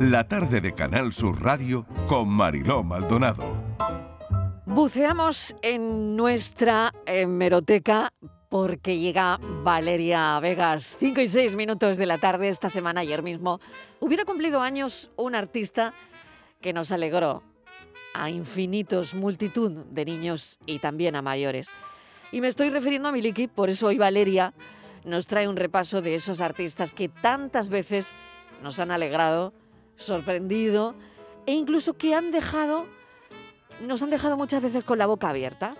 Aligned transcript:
la 0.00 0.26
tarde 0.26 0.62
de 0.62 0.72
Canal 0.74 1.12
Sur 1.12 1.42
Radio 1.42 1.86
con 2.08 2.26
Mariló 2.26 2.82
Maldonado. 2.82 3.44
Buceamos 4.64 5.54
en 5.60 6.16
nuestra 6.16 6.94
hemeroteca 7.04 8.10
porque 8.48 8.98
llega 8.98 9.38
Valeria 9.62 10.40
Vegas. 10.40 10.96
5 10.98 11.20
y 11.20 11.28
6 11.28 11.54
minutos 11.54 11.98
de 11.98 12.06
la 12.06 12.16
tarde 12.16 12.48
esta 12.48 12.70
semana, 12.70 13.02
ayer 13.02 13.22
mismo. 13.22 13.60
Hubiera 14.00 14.24
cumplido 14.24 14.62
años 14.62 15.10
un 15.16 15.34
artista 15.34 15.92
que 16.62 16.72
nos 16.72 16.92
alegró 16.92 17.42
a 18.14 18.30
infinitos, 18.30 19.12
multitud 19.12 19.84
de 19.84 20.04
niños 20.06 20.60
y 20.64 20.78
también 20.78 21.14
a 21.14 21.20
mayores. 21.20 21.68
Y 22.32 22.40
me 22.40 22.48
estoy 22.48 22.70
refiriendo 22.70 23.08
a 23.08 23.12
Miliki, 23.12 23.48
por 23.48 23.68
eso 23.68 23.88
hoy 23.88 23.98
Valeria 23.98 24.54
nos 25.04 25.26
trae 25.26 25.46
un 25.46 25.56
repaso 25.56 26.00
de 26.00 26.14
esos 26.14 26.40
artistas 26.40 26.92
que 26.92 27.10
tantas 27.10 27.68
veces 27.68 28.08
nos 28.62 28.78
han 28.78 28.92
alegrado 28.92 29.52
sorprendido 30.00 30.94
e 31.46 31.52
incluso 31.52 31.94
que 31.94 32.14
han 32.14 32.32
dejado, 32.32 32.86
nos 33.86 34.02
han 34.02 34.10
dejado 34.10 34.36
muchas 34.36 34.62
veces 34.62 34.84
con 34.84 34.98
la 34.98 35.06
boca 35.06 35.28
abierta. 35.28 35.74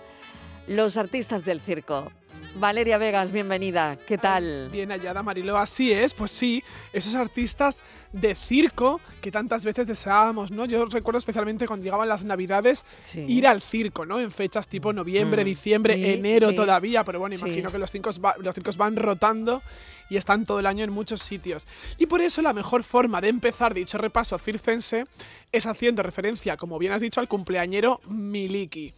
Los 0.69 0.96
artistas 0.96 1.45
del 1.45 1.60
circo. 1.60 2.12
Valeria 2.56 2.98
Vegas, 2.98 3.33
bienvenida. 3.33 3.96
¿Qué 4.06 4.19
tal? 4.19 4.69
Bien 4.70 4.91
hallada, 4.91 5.23
Marilo. 5.23 5.56
Así 5.56 5.93
es, 5.93 6.15
pues 6.15 6.30
sí, 6.30 6.62
esos 6.93 7.15
artistas 7.15 7.83
de 8.12 8.34
circo 8.34 9.01
que 9.20 9.30
tantas 9.30 9.65
veces 9.65 9.87
deseábamos, 9.87 10.51
¿no? 10.51 10.65
Yo 10.65 10.84
recuerdo 10.87 11.18
especialmente 11.18 11.66
cuando 11.66 11.84
llegaban 11.84 12.09
las 12.09 12.24
Navidades 12.24 12.84
ir 13.15 13.46
al 13.46 13.62
circo, 13.62 14.05
¿no? 14.05 14.18
En 14.18 14.32
fechas 14.32 14.66
tipo 14.66 14.93
noviembre, 14.93 15.43
mm. 15.43 15.45
diciembre, 15.45 16.15
enero 16.15 16.52
todavía, 16.55 17.05
pero 17.05 17.21
bueno, 17.21 17.37
imagino 17.37 17.71
que 17.71 17.79
los 17.79 17.91
circos, 17.91 18.21
los 18.41 18.55
circos 18.55 18.77
van 18.77 18.96
rotando 18.96 19.62
y 20.11 20.17
están 20.17 20.45
todo 20.45 20.61
el 20.61 20.67
año 20.67 20.85
en 20.85 20.91
muchos 20.91 21.23
sitios. 21.23 21.67
Y 21.97 22.07
por 22.07 22.21
eso 22.21 22.43
la 22.43 22.53
mejor 22.53 22.83
forma 22.83 23.23
de 23.23 23.29
empezar 23.29 23.73
dicho 23.73 23.97
repaso 23.97 24.39
circense 24.39 25.05
es 25.53 25.67
haciendo 25.67 26.02
referencia, 26.02 26.59
como 26.59 26.79
bien 26.79 26.93
has 26.93 27.01
dicho, 27.01 27.21
al 27.21 27.29
cumpleañero 27.29 28.01
Miliki 28.09 28.93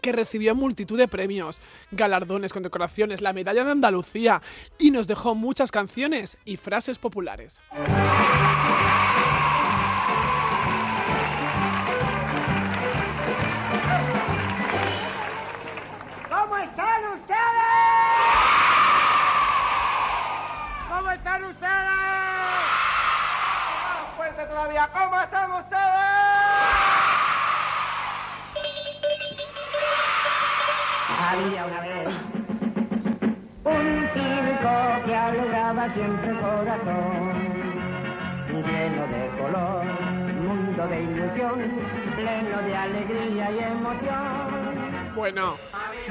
que 0.00 0.12
recibió 0.12 0.54
multitud 0.54 0.96
de 0.96 1.08
premios, 1.08 1.60
galardones, 1.90 2.52
condecoraciones, 2.52 3.20
la 3.20 3.32
medalla 3.32 3.64
de 3.64 3.72
Andalucía 3.72 4.40
y 4.78 4.92
nos 4.92 5.08
dejó 5.08 5.34
muchas 5.34 5.72
canciones 5.72 6.38
y 6.44 6.56
frases 6.56 6.98
populares. 6.98 7.60
¿Cómo 24.86 25.20
están 25.20 25.50
ustedes? 25.50 25.82
Había 31.20 31.66
una 31.66 31.80
vez 31.80 32.08
un 33.64 34.08
circo 34.14 35.04
que 35.04 35.16
alegraba 35.16 35.92
siempre 35.94 36.30
el 36.30 36.38
corazón, 36.38 37.34
lleno 38.46 39.06
de 39.08 39.28
color, 39.40 39.84
mundo 40.46 40.86
de 40.86 41.02
ilusión, 41.02 41.58
pleno 42.14 42.62
de 42.62 42.76
alegría 42.76 43.50
y 43.50 43.58
emoción. 43.58 44.57
Bueno, 45.18 45.58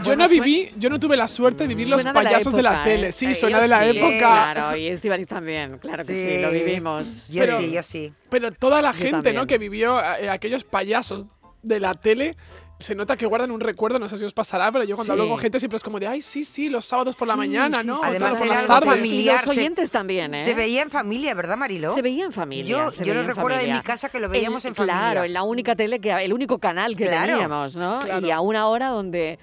yo 0.03 0.15
no 0.15 0.27
viví, 0.27 0.71
yo 0.77 0.89
no 0.89 0.99
tuve 0.99 1.15
la 1.15 1.29
suerte 1.29 1.63
de 1.63 1.69
vivir 1.69 1.87
los 1.87 2.03
payasos 2.03 2.53
de 2.53 2.61
la, 2.61 2.83
tele. 2.83 3.07
¿eh? 3.07 3.11
Sí, 3.11 3.33
suena 3.35 3.61
de 3.61 3.69
la 3.69 3.87
época. 3.87 4.17
Claro, 4.53 4.77
y 4.77 4.87
Estivalis 4.87 5.27
también, 5.27 5.77
claro 5.77 6.05
que 6.05 6.13
sí, 6.13 6.41
lo 6.41 6.51
vivimos. 6.51 7.29
Yo 7.29 7.45
sí, 7.57 7.71
yo 7.71 7.81
sí. 7.83 8.13
Pero 8.29 8.51
toda 8.51 8.81
la 8.81 8.91
gente, 8.91 9.31
¿no? 9.31 9.47
Que 9.47 9.57
vivió 9.57 9.99
eh, 9.99 10.29
aquellos 10.29 10.63
payasos 10.63 11.25
de 11.63 11.79
la 11.79 11.93
tele 11.93 12.35
se 12.79 12.93
nota 12.93 13.17
que 13.17 13.25
guardan 13.25 13.49
un 13.49 13.59
recuerdo, 13.59 13.97
no 13.97 14.07
sé 14.07 14.17
si 14.17 14.23
os 14.23 14.33
pasará, 14.33 14.71
pero 14.71 14.83
yo 14.83 14.95
cuando 14.95 15.13
hablo 15.13 15.27
con 15.27 15.39
gente 15.39 15.59
siempre 15.59 15.77
es 15.77 15.83
como 15.83 15.99
de, 15.99 16.07
ay, 16.07 16.21
sí, 16.21 16.43
sí, 16.43 16.69
los 16.69 16.85
sábados 16.85 17.15
por 17.15 17.27
la 17.27 17.35
mañana, 17.35 17.81
¿no? 17.81 18.03
Además, 18.03 18.37
por 18.37 18.47
las 18.47 18.67
tardes. 18.67 18.89
Familiar, 18.89 19.45
los 19.45 19.57
oyentes 19.57 19.89
también, 19.89 20.35
¿eh? 20.35 20.45
Se 20.45 20.53
veía 20.53 20.83
en 20.83 20.91
familia, 20.91 21.33
¿verdad, 21.33 21.57
Mariló? 21.57 21.93
Se 21.95 22.03
veía 22.03 22.25
en 22.25 22.33
familia. 22.33 22.89
Yo, 22.95 23.03
yo 23.03 23.13
lo 23.15 23.23
recuerdo 23.23 23.57
de 23.57 23.73
mi 23.73 23.81
casa 23.81 24.09
que 24.09 24.19
lo 24.19 24.29
veíamos 24.29 24.63
en 24.65 24.75
familia. 24.75 24.99
Claro, 24.99 25.23
en 25.23 25.33
la 25.33 25.43
única 25.43 25.75
tele, 25.75 25.99
que 25.99 26.11
el 26.11 26.33
único 26.33 26.59
canal 26.59 26.95
que 26.95 27.07
teníamos, 27.07 27.75
¿no? 27.75 27.99
Y 28.21 28.29
a 28.29 28.41
una 28.41 28.67
hora 28.67 28.89
donde, 28.89 29.39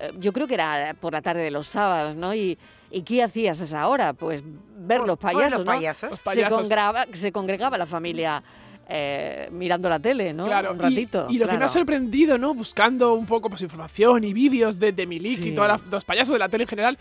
eh, 0.00 0.12
yo 0.18 0.32
creo 0.32 0.46
que 0.46 0.54
era 0.54 0.94
por 1.00 1.14
la 1.14 1.22
tarde 1.22 1.42
de 1.42 1.50
los 1.50 1.66
sábados, 1.66 2.16
¿no? 2.16 2.34
Y, 2.34 2.58
¿Y 2.94 3.02
qué 3.02 3.24
hacías 3.24 3.60
a 3.60 3.64
esa 3.64 3.88
hora? 3.88 4.12
Pues 4.12 4.40
ver 4.44 5.00
los 5.00 5.18
payasos, 5.18 5.58
los 5.58 5.66
payasos. 5.66 6.10
¿no? 6.10 6.32
Se, 6.32 6.48
congregaba, 6.48 7.06
se 7.12 7.32
congregaba 7.32 7.76
la 7.76 7.86
familia 7.86 8.40
eh, 8.88 9.48
mirando 9.52 9.88
la 9.88 9.98
tele, 9.98 10.32
¿no? 10.32 10.46
Claro, 10.46 10.72
un 10.72 10.78
ratito. 10.78 11.26
Y, 11.30 11.38
lo 11.38 11.48
que 11.48 11.56
me 11.56 11.64
ha 11.64 11.68
sorprendido, 11.68 12.38
¿no? 12.38 12.54
Buscando 12.54 13.14
un 13.14 13.26
poco 13.26 13.48
pues, 13.48 13.62
información 13.62 14.24
y 14.24 14.32
vídeos 14.32 14.78
de, 14.78 14.92
de 14.92 15.06
Milik 15.06 15.44
y 15.44 15.52
todos 15.52 15.80
los 15.90 16.04
payasos 16.04 16.32
de 16.32 16.38
la 16.38 16.48
tele 16.48 16.64
en 16.64 16.68
general, 16.68 16.98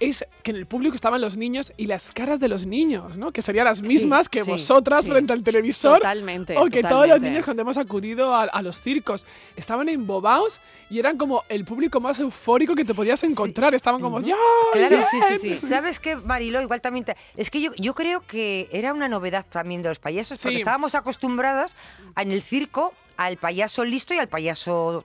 es 0.00 0.26
que 0.42 0.50
en 0.50 0.56
el 0.56 0.66
público 0.66 0.94
estaban 0.94 1.20
los 1.20 1.36
niños 1.36 1.72
y 1.76 1.86
las 1.86 2.12
caras 2.12 2.40
de 2.40 2.48
los 2.48 2.66
niños, 2.66 3.16
¿no? 3.16 3.32
Que 3.32 3.42
serían 3.42 3.64
las 3.64 3.82
mismas 3.82 4.28
que 4.28 4.42
vosotras 4.42 5.06
frente 5.06 5.32
al 5.32 5.42
televisor. 5.42 5.98
Totalmente. 5.98 6.56
O 6.58 6.66
que 6.66 6.82
todos 6.82 7.08
los 7.08 7.20
niños 7.20 7.44
cuando 7.44 7.62
hemos 7.62 7.76
acudido 7.76 8.34
a, 8.34 8.62
los 8.62 8.80
circos 8.80 9.26
estaban 9.56 9.88
embobados 9.88 10.60
y 10.90 10.98
eran 10.98 11.18
como 11.18 11.42
el 11.48 11.64
público 11.64 12.00
más 12.00 12.18
eufórico 12.18 12.74
que 12.74 12.84
te 12.84 12.94
podías 12.94 13.22
encontrar. 13.24 13.74
Estaban 13.74 14.00
como, 14.00 14.20
¡ya! 14.20 14.36
Claro, 14.72 15.04
sí, 15.10 15.18
sí, 15.28 15.58
sí. 15.58 15.66
¿Sabes 15.66 16.00
qué, 16.00 16.16
Mariló? 16.16 16.60
Igual 16.60 16.80
también. 16.80 17.04
Es 17.36 17.50
que 17.50 17.60
yo, 17.60 17.72
yo 17.76 17.94
creo 17.94 18.22
que 18.26 18.68
era 18.72 18.92
una 18.92 19.08
novedad 19.08 19.44
también 19.48 19.82
de 19.82 19.90
los 19.90 19.98
payasos, 19.98 20.40
porque 20.42 20.56
estábamos 20.56 20.94
acostumbrados 20.94 21.76
en 22.16 22.30
el 22.30 22.42
circo 22.42 22.94
al 23.16 23.36
payaso 23.36 23.84
listo 23.84 24.14
y 24.14 24.18
al 24.18 24.28
payaso 24.28 25.04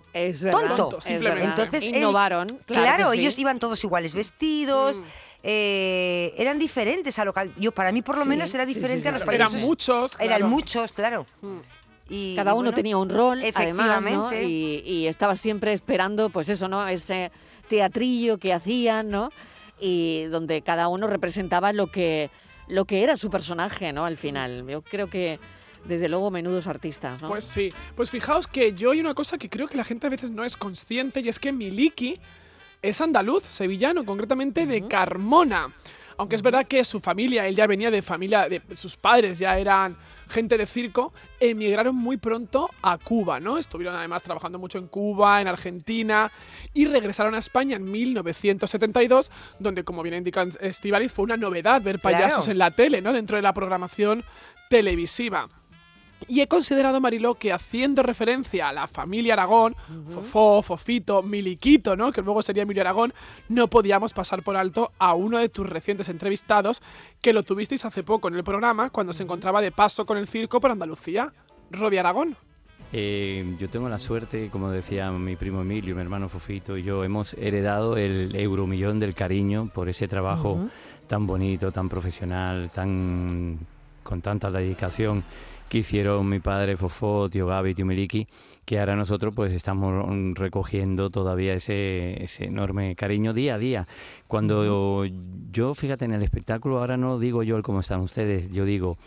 tonto. 0.52 1.00
Entonces 1.06 1.84
innovaron. 1.84 2.48
claro, 2.66 3.14
ellos 3.14 3.38
iban 3.40 3.60
todos 3.60 3.84
iguales 3.84 4.14
vestidos. 4.14 5.00
Mm. 5.00 5.04
Eh, 5.42 6.34
eran 6.38 6.60
diferentes 6.60 7.18
a 7.18 7.24
lo 7.24 7.32
que 7.32 7.52
yo 7.58 7.72
para 7.72 7.94
mí 7.94 8.02
por 8.02 8.18
lo 8.18 8.26
menos 8.26 8.54
era 8.54 8.66
diferente 8.66 9.08
a 9.08 9.14
los 9.14 9.24
payasos. 9.24 9.56
Eran 9.56 9.68
muchos. 9.68 10.18
Eran 10.20 10.50
muchos, 10.50 10.92
claro. 10.92 11.26
Mm. 11.42 11.60
Y, 12.10 12.36
Cada 12.36 12.56
uno 12.56 12.74
tenía 12.74 12.98
un 12.98 13.10
rol, 13.10 13.44
además, 13.54 14.02
¿no? 14.04 14.34
y, 14.34 14.82
y, 14.84 15.06
estaba 15.06 15.36
siempre 15.36 15.74
esperando, 15.74 16.32
pues 16.32 16.50
eso, 16.50 16.68
¿no? 16.68 16.88
Ese 16.88 17.32
teatrillo 17.68 18.40
que 18.40 18.52
hacían, 18.52 19.12
¿no? 19.12 19.32
Y 19.80 20.24
donde 20.24 20.64
cada 20.64 20.88
uno 20.88 21.06
representaba 21.06 21.72
lo 21.72 21.86
que, 21.86 22.32
lo 22.68 22.86
que 22.86 23.04
era 23.04 23.16
su 23.16 23.30
personaje, 23.30 23.94
¿no? 23.94 24.06
Al 24.06 24.18
final. 24.18 24.66
Yo 24.68 24.82
creo 24.82 25.08
que 25.08 25.40
desde 25.86 26.10
luego 26.10 26.32
menudos 26.32 26.68
artistas, 26.68 27.22
¿no? 27.22 27.30
Pues 27.30 27.46
sí. 27.46 27.72
Pues 27.96 28.12
fijaos 28.12 28.48
que 28.48 28.74
yo 28.74 28.92
hay 28.92 29.00
una 29.00 29.14
cosa 29.14 29.38
que 29.38 29.50
creo 29.50 29.68
que 29.68 29.78
la 29.78 29.84
gente 29.84 30.08
a 30.08 30.10
veces 30.10 30.32
no 30.32 30.46
es 30.46 30.58
consciente 30.58 31.22
y 31.22 31.30
es 31.30 31.40
que 31.40 31.52
Miliki 31.52 32.20
es 32.82 33.02
andaluz, 33.02 33.44
sevillano, 33.44 34.06
concretamente 34.06 34.66
de 34.66 34.88
Carmona. 34.88 35.74
Aunque 36.18 36.36
es 36.36 36.42
verdad 36.42 36.68
que 36.68 36.84
su 36.84 37.00
familia, 37.00 37.48
él 37.48 37.56
ya 37.56 37.66
venía 37.66 37.90
de 37.92 38.02
familia, 38.02 38.50
de 38.50 38.62
sus 38.76 38.98
padres 38.98 39.40
ya 39.40 39.58
eran 39.58 39.96
gente 40.30 40.58
de 40.58 40.66
circo, 40.66 41.14
emigraron 41.40 41.96
muy 41.96 42.18
pronto 42.18 42.70
a 42.82 42.98
Cuba, 42.98 43.40
¿no? 43.40 43.58
Estuvieron 43.58 43.96
además 43.96 44.22
trabajando 44.22 44.60
mucho 44.60 44.78
en 44.78 44.88
Cuba, 44.88 45.42
en 45.42 45.48
Argentina, 45.48 46.32
y 46.74 46.86
regresaron 46.86 47.36
a 47.36 47.40
España 47.40 47.78
en 47.78 47.90
1972, 47.90 49.32
donde, 49.60 49.84
como 49.84 50.04
bien 50.04 50.16
indica 50.16 50.46
Estivaliz, 50.62 51.12
fue 51.12 51.24
una 51.24 51.38
novedad 51.38 51.82
ver 51.82 52.00
payasos 52.00 52.48
en 52.48 52.58
la 52.58 52.72
tele, 52.72 53.02
¿no? 53.02 53.12
Dentro 53.12 53.38
de 53.38 53.42
la 53.42 53.54
programación 53.54 54.24
televisiva. 54.70 55.50
Y 56.28 56.42
he 56.42 56.48
considerado, 56.48 57.00
Mariló, 57.00 57.36
que 57.36 57.54
haciendo 57.54 58.04
referencia 58.04 58.70
a 58.70 58.74
la 58.74 58.88
familia 58.88 59.34
Aragón, 59.34 59.76
Fofó, 60.14 60.62
Fofito, 60.62 61.24
Miliquito, 61.24 61.96
¿no? 61.96 62.12
Que 62.12 62.22
luego 62.22 62.42
sería 62.42 62.64
Emilio 62.64 62.82
Aragón, 62.82 63.14
no 63.48 63.68
podíamos 63.68 64.14
pasar 64.14 64.44
por 64.44 64.58
alto 64.58 64.92
a 65.00 65.14
uno 65.14 65.38
de 65.38 65.50
tus 65.50 65.68
recientes 65.68 66.10
entrevistados, 66.10 66.82
que 67.22 67.34
lo 67.34 67.44
tuvisteis 67.44 67.86
hace 67.86 68.04
poco 68.04 68.28
en 68.28 68.36
el 68.36 68.44
programa, 68.44 68.90
cuando 68.90 69.14
se 69.14 69.24
encontraba 69.24 69.62
de 69.62 69.72
paso 69.72 70.06
con 70.06 70.18
el 70.18 70.28
circo 70.28 70.60
por 70.60 70.72
Andalucía, 70.72 71.34
Rodi 71.72 71.98
Aragón. 71.98 72.36
Eh, 72.92 73.56
yo 73.60 73.70
tengo 73.70 73.88
la 73.88 74.00
suerte, 74.00 74.50
como 74.52 74.72
decía 74.72 75.12
mi 75.12 75.36
primo 75.36 75.62
Emilio, 75.62 75.96
mi 75.96 76.02
hermano 76.02 76.28
Fofito 76.28 76.76
y 76.76 76.84
yo, 76.84 77.04
hemos 77.04 77.34
heredado 77.36 77.98
el 77.98 78.36
euromillón 78.36 79.00
del 79.00 79.14
cariño 79.14 79.70
por 79.74 79.90
ese 79.90 80.08
trabajo 80.08 80.70
tan 81.08 81.28
bonito, 81.28 81.72
tan 81.72 81.88
profesional, 81.88 82.72
tan 82.72 83.60
con 84.04 84.22
tanta 84.22 84.50
dedicación 84.50 85.24
que 85.70 85.80
hicieron 85.80 86.28
mi 86.28 86.40
padre 86.40 86.76
Fofó, 86.76 87.30
tío 87.30 87.48
Gaby, 87.48 87.76
tío 87.76 87.86
Miliki, 87.86 88.28
que 88.66 88.80
ahora 88.80 88.96
nosotros 88.96 89.34
pues 89.36 89.54
estamos 89.54 90.06
recogiendo 90.36 91.10
todavía 91.10 91.54
ese, 91.54 92.24
ese 92.24 92.46
enorme 92.46 92.96
cariño 92.96 93.34
día 93.34 93.56
a 93.56 93.58
día. 93.58 93.88
Cuando 94.28 95.06
yo, 95.52 95.76
fíjate, 95.76 96.06
en 96.06 96.14
el 96.14 96.24
espectáculo, 96.24 96.80
ahora 96.80 96.98
no 96.98 97.20
digo 97.20 97.44
yo 97.44 97.56
el 97.56 97.64
cómo 97.64 97.80
están 97.80 98.02
ustedes, 98.02 98.52
yo 98.52 98.66
digo, 98.66 98.98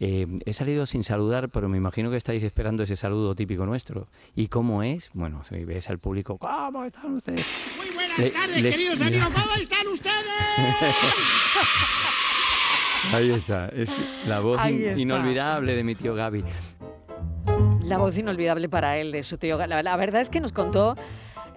eh, 0.00 0.26
he 0.46 0.52
salido 0.52 0.86
sin 0.86 1.04
saludar, 1.04 1.48
pero 1.50 1.68
me 1.68 1.76
imagino 1.76 2.10
que 2.10 2.16
estáis 2.16 2.42
esperando 2.42 2.82
ese 2.82 2.96
saludo 2.96 3.34
típico 3.34 3.66
nuestro. 3.66 4.08
¿Y 4.34 4.48
cómo 4.48 4.82
es? 4.82 5.10
Bueno, 5.14 5.44
si 5.44 5.64
ves 5.64 5.90
al 5.90 5.98
público, 5.98 6.38
¿cómo 6.38 6.84
están 6.84 7.14
ustedes? 7.14 7.46
Muy 7.76 7.90
buenas 7.94 8.32
tardes, 8.32 8.62
queridos 8.62 9.00
amigos, 9.00 9.30
¿cómo 9.30 9.54
están 9.54 9.86
ustedes? 9.88 10.12
Ahí 13.14 13.30
está, 13.30 13.68
es 13.68 13.90
la 14.26 14.40
voz 14.40 14.60
inolvidable 14.68 15.74
de 15.74 15.84
mi 15.84 15.94
tío 15.94 16.14
Gaby. 16.14 16.44
La 17.84 17.98
voz 17.98 18.16
inolvidable 18.16 18.68
para 18.68 18.96
él, 18.98 19.12
de 19.12 19.22
su 19.22 19.38
tío 19.38 19.58
Gaby. 19.58 19.82
La, 19.82 19.96
verdad 19.96 20.20
es 20.20 20.30
que 20.30 20.40
nos 20.40 20.52
contó 20.52 20.96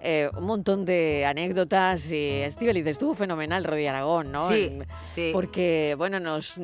eh, 0.02 0.28
un 0.36 0.44
montón 0.44 0.84
de 0.84 1.24
anécdotas 1.24 2.10
y 2.10 2.42
Estivaliz 2.42 2.86
estuvo 2.86 3.14
fenomenal, 3.14 3.64
Rodi 3.64 3.86
Aragón, 3.86 4.32
¿no? 4.32 4.48
Sí, 4.48 4.78
sí. 5.14 5.30
Porque, 5.32 5.94
bueno, 5.96 6.20
nos 6.20 6.56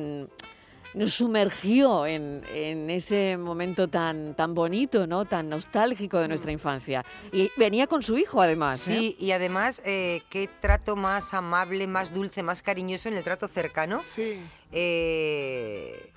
nos 0.93 1.13
sumergió 1.13 2.05
en, 2.05 2.43
ese 2.89 3.37
momento 3.37 3.87
tan, 3.87 4.35
tan 4.35 4.53
bonito, 4.53 5.07
¿no? 5.07 5.25
tan 5.25 5.49
nostálgico 5.49 6.19
de 6.19 6.27
nuestra 6.27 6.51
infancia. 6.51 7.03
Y 7.31 7.51
venía 7.57 7.87
con 7.87 8.03
su 8.03 8.17
hijo, 8.17 8.41
además. 8.41 8.87
¿eh? 8.87 8.97
Sí, 8.97 9.17
y 9.19 9.31
además, 9.31 9.81
eh, 9.85 10.21
qué 10.29 10.49
trato 10.59 10.95
más 10.95 11.33
amable, 11.33 11.87
más 11.87 12.13
dulce, 12.13 12.43
más 12.43 12.61
cariñoso 12.61 13.09
en 13.09 13.15
el 13.15 13.23
trato 13.23 13.47
cercano. 13.47 14.01
Sí. 14.07 14.39
Eh, 14.71 16.11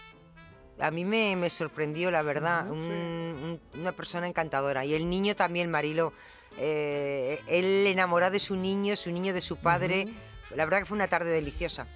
a 0.78 0.90
mí 0.90 1.04
me, 1.04 1.48
sorprendió, 1.48 2.10
la 2.10 2.22
verdad, 2.22 2.70
una 2.70 3.92
persona 3.92 4.28
encantadora. 4.28 4.84
Y 4.84 4.94
el 4.94 5.08
niño 5.08 5.34
también, 5.34 5.70
Marilo, 5.70 6.12
él 6.58 7.86
enamorado 7.86 8.32
de 8.32 8.40
su 8.40 8.56
niño, 8.56 8.94
su 8.96 9.10
niño 9.10 9.32
de 9.32 9.40
su 9.40 9.56
padre. 9.56 10.06
La 10.54 10.64
verdad 10.64 10.80
que 10.80 10.84
fue 10.84 10.96
una 10.96 11.08
tarde 11.08 11.30
deliciosa 11.30 11.86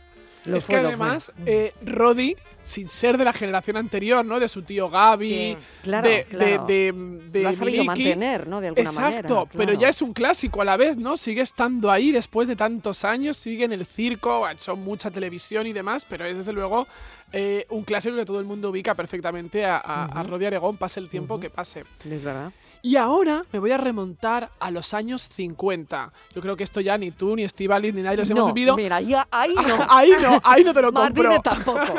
es 0.45 0.67
que 0.67 0.77
además, 0.77 1.33
eh, 1.47 1.73
Roddy, 1.85 2.37
sin 2.63 2.89
ser 2.89 3.19
de 3.19 3.25
la 3.25 3.33
generación 3.33 3.77
anterior, 3.77 4.25
¿no? 4.25 4.41
De 4.41 4.49
su 4.49 4.63
tío 4.63 4.89
Gaby, 4.89 5.57
claro, 5.83 6.09
de, 6.09 6.25
claro. 6.25 6.67
de, 6.67 7.41
Lo 7.43 7.49
ha 7.49 7.53
sabido 7.53 7.85
mantener, 7.85 8.47
¿no? 8.49 8.61
De 8.61 8.69
alguna 8.69 8.89
Exacto, 8.89 9.35
manera. 9.35 9.51
pero 9.57 9.75
ya 9.75 9.89
es 9.89 10.03
un 10.03 10.13
clásico 10.13 10.63
a 10.63 10.65
la 10.65 10.77
vez, 10.77 10.97
¿no? 10.97 11.17
Sigue 11.17 11.43
estando 11.43 11.91
ahí 11.91 12.13
después 12.13 12.49
de 12.49 12.57
tantos 12.57 13.05
años, 13.05 13.37
sigue 13.37 13.65
en 13.65 13.73
el 13.73 13.87
circo, 13.87 14.47
ha 14.47 14.53
hecho 14.53 14.77
mucha 14.77 15.11
televisión 15.11 15.67
y 15.67 15.73
demás, 15.73 16.07
pero 16.09 16.25
es 16.25 16.37
desde 16.37 16.53
luego 16.53 16.87
eh, 17.33 17.67
un 17.71 17.85
clásico 17.85 18.17
que 18.17 18.25
todo 18.25 18.41
el 18.41 18.47
mundo 18.47 18.71
ubica 18.71 18.95
perfectamente 18.95 19.65
a, 19.65 19.79
a, 19.79 20.23
Roddy 20.23 20.47
Aregón, 20.47 20.77
pase 20.77 21.01
el 21.01 21.09
tiempo 21.09 21.39
que 21.39 21.51
pase. 21.51 21.85
Es 22.05 22.23
verdad. 22.23 22.53
Y 22.83 22.97
ahora 22.97 23.45
me 23.53 23.59
voy 23.59 23.73
a 23.73 23.77
remontar 23.77 24.51
a 24.59 24.71
los 24.71 24.95
años 24.95 25.29
50. 25.31 26.13
Yo 26.35 26.41
creo 26.41 26.57
que 26.57 26.65
esto 26.65 26.81
ya 26.81 26.97
ni 26.97 27.11
tú, 27.11 27.37
ni 27.37 27.45
Estivali, 27.45 27.93
ni 27.93 28.03
nadie 28.03 28.19
los 28.19 28.31
hemos 28.31 28.55
vivido. 28.55 28.75
Mira, 28.75 29.01
ya, 29.03 29.29
ahí 29.31 29.55
no. 29.55 29.87
ahí 29.91 30.13
no, 30.21 30.41
ahí 30.43 30.65
no 30.65 30.73
te 30.73 30.83
lo 30.83 30.93
compro. 30.93 31.43
tampoco. 31.43 31.95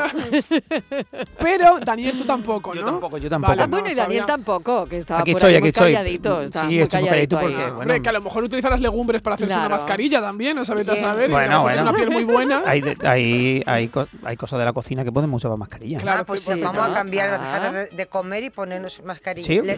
Pero 1.39 1.79
Daniel, 1.79 2.17
tú 2.17 2.25
tampoco, 2.25 2.73
¿no? 2.73 2.81
Yo 2.81 2.85
tampoco, 2.85 3.17
yo 3.19 3.29
tampoco. 3.29 3.67
bueno, 3.67 3.89
y 3.89 3.93
Daniel 3.93 4.25
tampoco, 4.25 4.87
que 4.87 4.97
estaba 4.97 5.21
aquí 5.21 5.33
por 5.33 5.39
estoy, 5.39 5.49
ahí 5.51 5.55
aquí 5.55 5.61
muy 5.61 5.69
estoy. 5.69 5.93
calladito. 5.93 6.41
Está 6.41 6.61
sí, 6.61 6.65
muy 6.65 6.79
estoy 6.79 7.03
calladito 7.03 7.39
porque, 7.39 7.55
ahí. 7.55 7.61
bueno, 7.61 7.79
Hombre, 7.79 8.01
que 8.01 8.09
a 8.09 8.13
lo 8.13 8.21
mejor 8.21 8.43
utiliza 8.43 8.69
las 8.69 8.81
legumbres 8.81 9.21
para 9.21 9.35
hacerse 9.35 9.55
una 9.55 9.69
mascarilla 9.69 10.19
también, 10.19 10.55
¿no 10.55 10.65
sabes 10.65 10.87
a 10.89 10.95
saber? 10.95 11.29
Bueno, 11.29 11.61
bueno. 11.61 11.83
una 11.83 11.93
piel 11.93 12.09
muy 12.09 12.23
buena. 12.23 12.63
Hay, 12.71 12.81
hay, 13.03 13.63
hay, 13.65 13.91
hay, 14.23 14.37
cosas 14.37 14.59
de 14.59 14.65
la 14.65 14.71
cocina 14.71 15.03
que 15.03 15.11
podemos 15.11 15.43
usar 15.43 15.55
mascarilla. 15.57 15.99
Claro, 15.99 16.25
pues 16.25 16.45
vamos 16.47 16.89
a 16.89 16.93
cambiar, 16.93 17.31
dejar 17.31 17.89
de, 17.89 18.05
comer 18.07 18.43
y 18.43 18.49
ponernos 18.49 19.03
mascarilla. 19.03 19.45
Sí, 19.45 19.59
vale. 19.59 19.73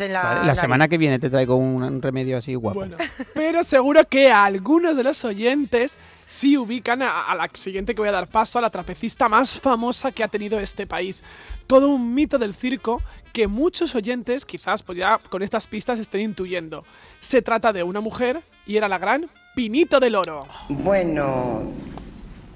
en 0.00 0.13
la, 0.22 0.44
la 0.44 0.54
semana 0.54 0.88
que 0.88 0.94
que 0.94 0.98
viene 0.98 1.18
te 1.18 1.28
traigo 1.28 1.56
un 1.56 2.00
remedio 2.00 2.38
así 2.38 2.54
guapo. 2.54 2.78
Bueno, 2.78 2.96
pero 3.34 3.64
seguro 3.64 4.04
que 4.08 4.30
algunos 4.30 4.96
de 4.96 5.02
los 5.02 5.24
oyentes 5.24 5.98
sí 6.24 6.56
ubican 6.56 7.02
a, 7.02 7.34
la 7.34 7.50
siguiente 7.52 7.96
que 7.96 8.00
voy 8.00 8.10
a 8.10 8.12
dar 8.12 8.28
paso, 8.28 8.60
a 8.60 8.62
la 8.62 8.70
trapecista 8.70 9.28
más 9.28 9.60
famosa 9.60 10.12
que 10.12 10.22
ha 10.22 10.28
tenido 10.28 10.60
este 10.60 10.86
país. 10.86 11.24
Todo 11.66 11.88
un 11.88 12.14
mito 12.14 12.38
del 12.38 12.54
circo 12.54 13.02
que 13.32 13.48
muchos 13.48 13.96
oyentes 13.96 14.46
quizás 14.46 14.84
pues 14.84 14.98
ya 14.98 15.18
con 15.18 15.42
estas 15.42 15.66
pistas 15.66 15.98
estén 15.98 16.20
intuyendo. 16.20 16.84
Se 17.18 17.42
trata 17.42 17.72
de 17.72 17.82
una 17.82 18.00
mujer 18.00 18.40
y 18.68 18.76
era 18.76 18.86
la 18.86 18.98
gran 18.98 19.28
Pinito 19.56 19.98
del 19.98 20.14
Oro. 20.14 20.46
Bueno, 20.68 21.72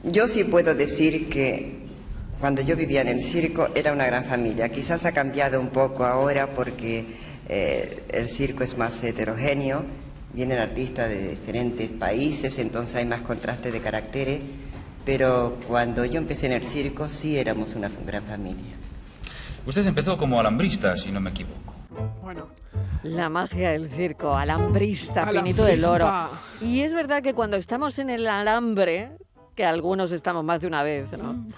yo 0.05 0.29
sí 0.29 0.45
puedo 0.45 0.77
decir 0.77 1.29
que 1.29 1.89
cuando 2.39 2.63
yo 2.63 2.77
vivía 2.77 3.01
en 3.01 3.09
el 3.09 3.21
circo 3.21 3.69
era 3.75 3.93
una 3.93 4.07
gran 4.07 4.25
familia. 4.25 4.69
Quizás 4.69 5.05
ha 5.07 5.13
cambiado 5.13 5.61
un 5.61 5.71
poco 5.71 6.05
ahora 6.05 6.55
porque 6.55 7.05
eh, 7.49 8.05
el 8.11 8.29
circo 8.29 8.65
es 8.65 8.77
más 8.77 9.03
heterogéneo, 9.03 9.85
vienen 10.33 10.59
artistas 10.59 11.09
de 11.09 11.31
diferentes 11.31 11.91
países, 11.91 12.59
entonces 12.59 12.97
hay 12.97 13.07
más 13.07 13.23
contraste 13.23 13.71
de 13.71 13.81
caracteres, 13.81 14.41
pero 15.05 15.59
cuando 15.67 16.05
yo 16.05 16.19
empecé 16.19 16.47
en 16.47 16.53
el 16.53 16.65
circo 16.65 17.09
sí 17.09 17.39
éramos 17.39 17.75
una 17.75 17.91
gran 18.07 18.23
familia. 18.23 18.75
Usted 19.67 19.87
empezó 19.87 20.17
como 20.17 20.39
alambrista, 20.39 20.97
si 20.97 21.11
no 21.11 21.21
me 21.21 21.31
equivoco. 21.31 21.75
Bueno. 22.23 22.49
La 23.03 23.29
magia 23.29 23.71
del 23.71 23.91
circo, 23.91 24.35
alambrista, 24.35 25.31
pinito 25.31 25.65
del 25.65 25.85
oro. 25.85 26.11
Y 26.61 26.81
es 26.81 26.93
verdad 26.93 27.23
que 27.23 27.33
cuando 27.33 27.57
estamos 27.57 27.99
en 27.99 28.11
el 28.11 28.27
alambre, 28.27 29.13
que 29.55 29.65
algunos 29.65 30.13
estamos 30.13 30.45
más 30.45 30.61
de 30.61 30.67
una 30.67 30.83
vez, 30.83 31.11
¿no? 31.13 31.33
Mm. 31.35 31.49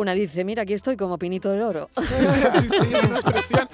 Una 0.00 0.14
dice, 0.14 0.44
mira, 0.44 0.62
aquí 0.62 0.72
estoy 0.72 0.96
como 0.96 1.18
pinito 1.18 1.50
del 1.50 1.60
oro. 1.60 1.90
sí, 1.98 2.68
sí, 2.70 2.88
es 2.90 3.04
una 3.04 3.18
expresión. 3.18 3.68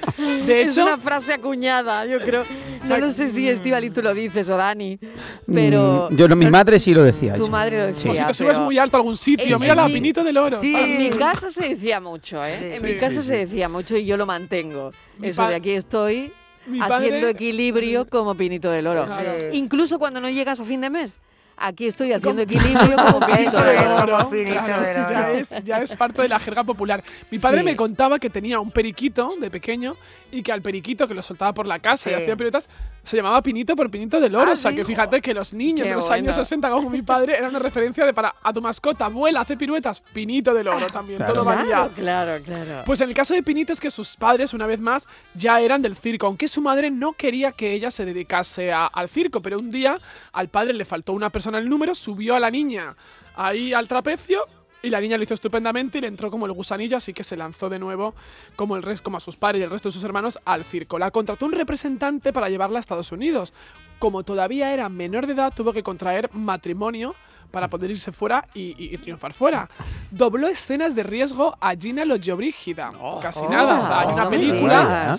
De 0.45 0.61
hecho, 0.63 0.69
es 0.71 0.79
una 0.79 0.99
frase 0.99 1.35
acuñada, 1.35 2.05
yo 2.05 2.19
creo. 2.19 2.43
No, 2.89 3.11
sé 3.13 3.29
si 3.29 3.49
Estivali 3.49 3.91
tú 3.91 4.03
lo 4.03 4.13
dices 4.13 4.51
o 4.51 4.57
Dani, 4.57 4.99
pero... 5.47 6.09
Mm, 6.11 6.17
yo 6.17 6.27
no, 6.27 6.35
mi 6.35 6.51
madre 6.51 6.81
sí 6.81 6.95
lo 6.95 7.05
decía. 7.05 7.35
Tu 7.35 7.49
madre 7.49 7.79
lo 7.79 7.87
decía. 7.87 8.11
O 8.11 8.15
si 8.17 8.25
te 8.25 8.35
subes 8.35 8.59
muy 8.59 8.77
alto 8.77 8.97
a 8.97 8.99
algún 8.99 9.17
sitio, 9.17 9.57
mira 9.61 9.77
la 9.77 9.87
pinito 9.87 10.25
del 10.25 10.37
oro. 10.37 10.61
En 10.61 10.99
mi 10.99 11.11
casa 11.11 11.49
se 11.49 11.69
decía 11.69 12.01
mucho, 12.01 12.45
¿eh? 12.45 12.75
en 12.75 12.83
mi 12.83 12.97
casa 12.97 13.23
se 13.23 13.37
decía 13.37 13.69
mucho 13.69 13.97
y 13.97 14.05
yo 14.05 14.17
lo 14.17 14.27
mantengo. 14.27 14.91
Eso 15.23 15.47
de 15.47 15.55
aquí 15.55 15.71
estoy 15.71 16.33
haciendo 16.81 17.29
equilibrio 17.29 18.05
como 18.09 18.35
pinito 18.35 18.69
del 18.69 18.89
oro. 18.89 19.07
Incluso 19.53 20.01
cuando 20.01 20.21
no 20.21 20.29
llegas 20.29 20.59
a 20.59 20.65
fin 20.65 20.81
de 20.81 20.91
mes 20.91 21.21
aquí 21.57 21.87
estoy 21.87 22.13
haciendo 22.13 22.43
equilibrio 22.43 22.97
como 22.97 23.21
pinito 23.27 23.63
de 23.63 23.79
oro. 23.79 24.31
Ya, 24.33 25.33
es, 25.33 25.55
ya 25.65 25.79
es 25.79 25.93
parte 25.95 26.23
de 26.23 26.29
la 26.29 26.39
jerga 26.39 26.65
popular. 26.65 27.03
Mi 27.31 27.39
padre 27.39 27.63
me 27.63 27.77
contaba 27.77 28.19
que 28.19 28.31
tenía 28.31 28.61
un 28.61 28.71
periquito 28.71 29.33
de 29.41 29.51
pequeño 29.51 29.97
y 30.31 30.43
que 30.43 30.53
al 30.53 30.63
periquito 30.63 31.09
que 31.09 31.15
lo 31.15 31.23
soltaba 31.23 31.55
por 31.55 31.67
la 31.67 31.79
casa 31.79 32.11
y 32.11 32.15
hacía 32.15 32.37
piruetas 32.37 32.69
se 33.03 33.17
llamaba 33.17 33.41
Pinito 33.41 33.77
por 33.77 33.89
Pinito 33.89 34.21
del 34.21 34.35
Oro. 34.35 34.51
Ah, 34.51 34.55
o 34.55 34.57
sea, 34.57 34.73
que 34.73 34.85
fíjate 34.85 35.21
que 35.21 35.33
los 35.33 35.55
niños 35.55 35.87
de 35.89 35.95
los 35.95 36.11
años 36.11 36.35
60, 36.35 36.69
como 36.71 36.91
mi 36.91 37.03
padre, 37.03 37.37
era 37.39 37.49
una 37.49 37.61
referencia 37.61 38.05
de 38.05 38.13
para 38.13 38.35
a 38.43 38.53
tu 38.53 38.61
mascota, 38.61 39.07
abuela, 39.07 39.43
hace 39.43 39.57
piruetas, 39.57 40.01
Pinito 40.13 40.53
del 40.53 40.67
Oro 40.67 40.87
también. 40.89 41.25
Todo 41.25 41.45
valía. 41.45 41.89
Claro, 41.95 42.43
claro. 42.45 42.83
Pues 42.85 43.01
en 43.01 43.09
el 43.09 43.15
caso 43.15 43.35
de 43.35 43.45
Pinito 43.45 43.73
es 43.73 43.81
que 43.81 43.91
sus 43.91 44.17
padres, 44.17 44.53
una 44.55 44.67
vez 44.67 44.81
más, 44.81 45.07
ya 45.35 45.61
eran 45.61 45.83
del 45.83 45.97
circo, 45.97 46.27
aunque 46.27 46.49
su 46.49 46.61
madre 46.61 46.91
no 46.91 47.13
quería 47.13 47.53
que 47.53 47.73
ella 47.73 47.93
se 47.93 48.05
dedicase 48.05 48.73
al 48.73 49.09
circo, 49.09 49.41
pero 49.41 49.57
un 49.59 49.71
día 49.71 50.01
al 50.33 50.49
padre 50.49 50.73
le 50.73 50.85
faltó 50.85 51.13
una 51.13 51.31
persona 51.31 51.46
el 51.55 51.69
número, 51.69 51.95
subió 51.95 52.35
a 52.35 52.41
la 52.41 52.51
niña 52.51 52.97
ahí 53.37 53.73
al 53.73 53.87
trapecio 53.87 54.47
y 54.83 54.91
la 54.91 55.01
niña 55.01 55.17
lo 55.17 55.23
hizo 55.25 55.35
estupendamente 55.35 55.99
y 55.99 56.01
le 56.01 56.07
entró 56.07 56.31
como 56.31 56.47
el 56.47 56.53
gusanillo, 56.53 56.97
así 56.97 57.13
que 57.13 57.25
se 57.25 57.37
lanzó 57.37 57.69
de 57.69 57.79
nuevo, 57.79 58.15
como, 58.55 58.77
el 58.77 58.83
resto, 58.83 59.05
como 59.05 59.17
a 59.17 59.21
sus 59.21 59.37
padres 59.37 59.61
y 59.61 59.65
el 59.65 59.71
resto 59.71 59.89
de 59.89 59.93
sus 59.93 60.05
hermanos, 60.05 60.39
al 60.45 60.65
circo. 60.65 60.99
La 60.99 61.11
contrató 61.11 61.47
un 61.47 61.53
representante 61.53 62.33
para 62.33 62.49
llevarla 62.49 62.79
a 62.79 62.81
Estados 62.81 63.11
Unidos. 63.13 63.53
Como 63.99 64.23
todavía 64.23 64.73
era 64.73 64.89
menor 64.89 65.27
de 65.27 65.33
edad, 65.33 65.53
tuvo 65.55 65.73
que 65.73 65.83
contraer 65.83 66.31
matrimonio 66.33 67.15
para 67.51 67.69
poder 67.69 67.91
irse 67.91 68.13
fuera 68.13 68.49
y, 68.55 68.97
triunfar 68.99 69.33
fuera. 69.33 69.69
Dobló 70.11 70.47
escenas 70.47 70.95
de 70.95 71.03
riesgo 71.03 71.57
a 71.61 71.75
Gina 71.75 72.05
Lollobrigida. 72.05 72.93
Oh. 73.01 73.21
Casi 73.21 73.47
nada. 73.47 74.01
hay 74.01 74.13
una 74.13 74.29
película 74.29 75.17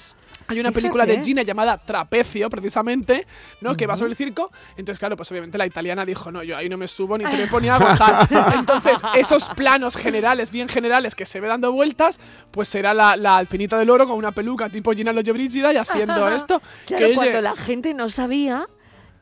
hay 0.48 0.60
una 0.60 0.72
película 0.72 1.06
de 1.06 1.22
Gina 1.24 1.42
llamada 1.44 1.77
Trapecio, 1.77 2.50
precisamente, 2.50 3.27
¿no? 3.62 3.75
Que 3.75 3.88
va 3.88 3.98
sobre 3.98 4.12
el 4.12 4.18
circo. 4.18 4.51
Entonces, 4.72 5.00
claro, 5.00 5.16
pues 5.16 5.30
obviamente 5.32 5.58
la 5.58 5.66
italiana 5.66 6.06
dijo, 6.06 6.32
no, 6.32 6.44
yo 6.44 6.58
ahí 6.58 6.70
no 6.70 6.77
me 6.77 6.88
subo 6.88 7.18
ni 7.18 7.25
te 7.25 7.38
me 7.38 7.48
ponía 7.48 7.75
a. 7.75 8.54
Entonces, 8.54 9.01
esos 9.16 9.50
planos 9.50 9.96
generales, 9.96 10.51
bien 10.51 10.70
generales, 10.70 11.16
que 11.16 11.25
se 11.25 11.39
ve 11.39 11.48
dando 11.48 11.72
vueltas, 11.72 12.20
pues 12.51 12.74
era 12.75 12.94
la, 12.94 13.16
la 13.18 13.38
alpinita 13.38 13.77
del 13.77 13.89
oro 13.89 14.08
con 14.08 14.18
una 14.18 14.32
peluca 14.32 14.70
tipo 14.70 14.94
Gina 14.94 15.12
Lollobrigida 15.12 15.74
y 15.74 15.77
haciendo 15.77 16.27
esto. 16.36 16.62
Claro, 16.86 17.08
cuando 17.16 17.42
la 17.42 17.56
gente 17.56 17.94
no 17.94 18.10
sabía 18.10 18.68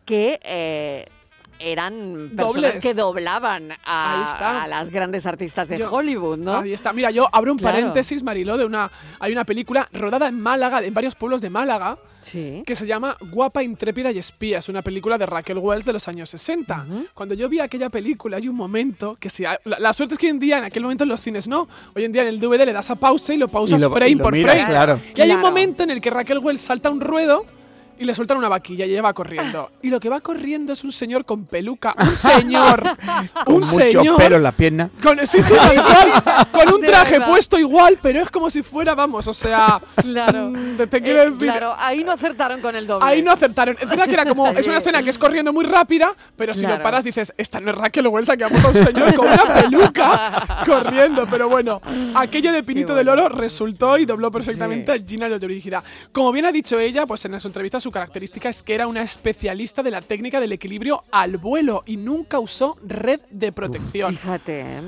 que 0.05 0.39
eh, 0.44 1.05
eran 1.59 2.31
personas 2.35 2.77
que 2.77 2.93
doblaban 2.93 3.71
a, 3.85 4.65
las 4.69 4.89
grandes 4.89 5.25
artistas 5.25 5.67
de 5.67 5.83
Hollywood, 5.83 6.38
¿no? 6.38 6.57
Ahí 6.57 6.74
está. 6.74 6.93
Mira, 6.93 7.12
yo 7.12 7.27
abro 7.31 7.51
un 7.51 7.59
paréntesis, 7.59 8.24
Mariló, 8.24 8.57
de 8.57 8.65
una 8.65 8.91
hay 9.19 9.31
una 9.31 9.43
película 9.45 9.88
rodada 9.91 10.27
en 10.27 10.39
Málaga, 10.39 10.83
en 10.83 10.93
varios 10.93 11.15
pueblos 11.15 11.41
de 11.41 11.50
Málaga, 11.50 11.97
que 12.31 12.75
se 12.75 12.88
llama 12.88 13.15
Guapa, 13.31 13.63
intrépida 13.63 14.12
y 14.12 14.17
espía. 14.17 14.59
Es 14.59 14.69
una 14.69 14.81
película 14.81 15.17
de 15.17 15.25
Raquel 15.25 15.57
Wells 15.57 15.85
de 15.85 15.93
los 15.93 16.07
años 16.07 16.29
60. 16.29 16.85
Cuando 17.13 17.35
yo 17.35 17.47
vi 17.47 17.59
aquella 17.59 17.89
película, 17.89 18.38
hay 18.38 18.47
un 18.47 18.55
momento 18.55 19.17
que 19.19 19.29
si 19.29 19.43
la, 19.63 19.93
suerte 19.93 20.15
es 20.15 20.19
que 20.19 20.27
hoy 20.27 20.31
en 20.31 20.39
día 20.39 20.57
en 20.57 20.63
aquel 20.63 20.83
momento 20.83 21.03
en 21.03 21.09
los 21.09 21.19
cines 21.19 21.47
no, 21.47 21.67
hoy 21.95 22.05
en 22.05 22.12
día 22.12 22.24
en 22.24 22.29
el 22.29 22.39
DVD 22.39 22.65
le 22.65 22.74
das 22.74 22.89
a 22.89 22.95
pausa 22.95 23.33
y 23.33 23.38
lo 23.38 23.47
pausas 23.47 23.81
frame 23.81 24.17
por 24.17 24.35
frame. 24.38 24.65
Claro. 24.65 25.00
Y 25.15 25.21
hay 25.21 25.31
un 25.31 25.41
momento 25.41 25.83
en 25.83 25.91
el 25.91 26.01
que 26.01 26.09
Raquel 26.09 26.39
Wells 26.39 26.62
salta 26.62 26.89
un 26.89 27.01
ruedo 27.01 27.45
y 27.99 28.05
le 28.05 28.13
sueltan 28.15 28.37
una 28.37 28.49
vaquilla 28.49 28.85
y 28.85 28.91
ella 28.91 29.01
va 29.01 29.13
corriendo. 29.13 29.71
Y 29.81 29.89
lo 29.89 29.99
que 29.99 30.09
va 30.09 30.19
corriendo 30.21 30.73
es 30.73 30.83
un 30.83 30.91
señor 30.91 31.25
con 31.25 31.45
peluca. 31.45 31.93
Un 31.97 32.15
señor. 32.15 32.83
Con 33.45 33.55
un 33.55 33.61
mucho 33.61 33.75
señor. 34.01 34.17
pelo 34.17 34.35
en 34.37 34.43
las 34.43 34.53
piernas. 34.55 34.89
Con, 35.01 35.17
sí, 35.25 35.41
sí, 35.41 35.53
cual, 35.53 36.47
con 36.51 36.73
un 36.75 36.81
traje 36.81 37.21
puesto 37.21 37.57
igual, 37.59 37.97
pero 38.01 38.21
es 38.21 38.29
como 38.29 38.49
si 38.49 38.63
fuera, 38.63 38.95
vamos, 38.95 39.27
o 39.27 39.33
sea. 39.33 39.79
Claro. 40.01 40.49
mm, 40.49 40.77
te 40.89 41.01
quiero 41.01 41.21
Eh, 41.21 41.25
decir. 41.31 41.37
claro, 41.47 41.75
ahí 41.77 42.03
no 42.03 42.11
acertaron 42.11 42.61
con 42.61 42.75
el 42.75 42.87
doble. 42.87 43.05
Ahí 43.07 43.21
no 43.21 43.31
acertaron. 43.31 43.75
Es 43.79 43.89
verdad 43.89 44.05
que 44.05 44.13
era 44.13 44.25
como. 44.25 44.47
Es 44.49 44.67
una 44.67 44.77
escena 44.77 45.01
que 45.03 45.09
es 45.09 45.17
corriendo 45.17 45.53
muy 45.53 45.65
rápida, 45.65 46.13
pero 46.35 46.53
si 46.53 46.61
Claro. 46.61 46.77
lo 46.77 46.83
paras 46.83 47.03
dices, 47.03 47.33
esta 47.37 47.59
no 47.59 47.71
es 47.71 47.77
Raquel 47.77 48.07
Welsa 48.07 48.35
que 48.35 48.43
ha 48.45 48.49
puesto 48.49 48.67
a 48.67 48.71
un 48.71 48.77
señor 48.77 49.13
con 49.15 49.27
una 49.27 49.53
peluca 49.53 50.63
corriendo. 50.65 51.27
Pero 51.29 51.49
bueno, 51.49 51.81
aquello 52.15 52.51
de 52.51 52.63
Pinito 52.63 52.93
Qué 52.93 52.97
del 52.97 53.07
bueno. 53.07 53.25
Oro 53.25 53.35
resultó 53.35 53.97
y 53.97 54.05
dobló 54.05 54.31
perfectamente 54.31 54.95
Sí. 54.97 55.03
a 55.03 55.07
Gina 55.07 55.27
Llorigida. 55.29 55.83
Como 56.11 56.31
bien 56.31 56.45
ha 56.45 56.51
dicho 56.51 56.79
ella, 56.79 57.05
pues 57.05 57.23
en 57.25 57.39
su 57.39 57.47
entrevista 57.47 57.79
su 57.85 57.91
característica 57.91 58.49
es 58.49 58.63
que 58.63 58.73
era 58.73 58.87
una 58.87 59.03
especialista 59.03 59.83
de 59.83 59.91
la 59.91 60.01
técnica 60.01 60.39
del 60.39 60.51
equilibrio 60.53 61.03
al 61.11 61.37
vuelo 61.37 61.83
y 61.85 61.97
nunca 61.97 62.39
usó 62.39 62.79
red 62.83 63.19
de 63.29 63.51
protección. 63.51 64.17
Fíjate. 64.17 64.81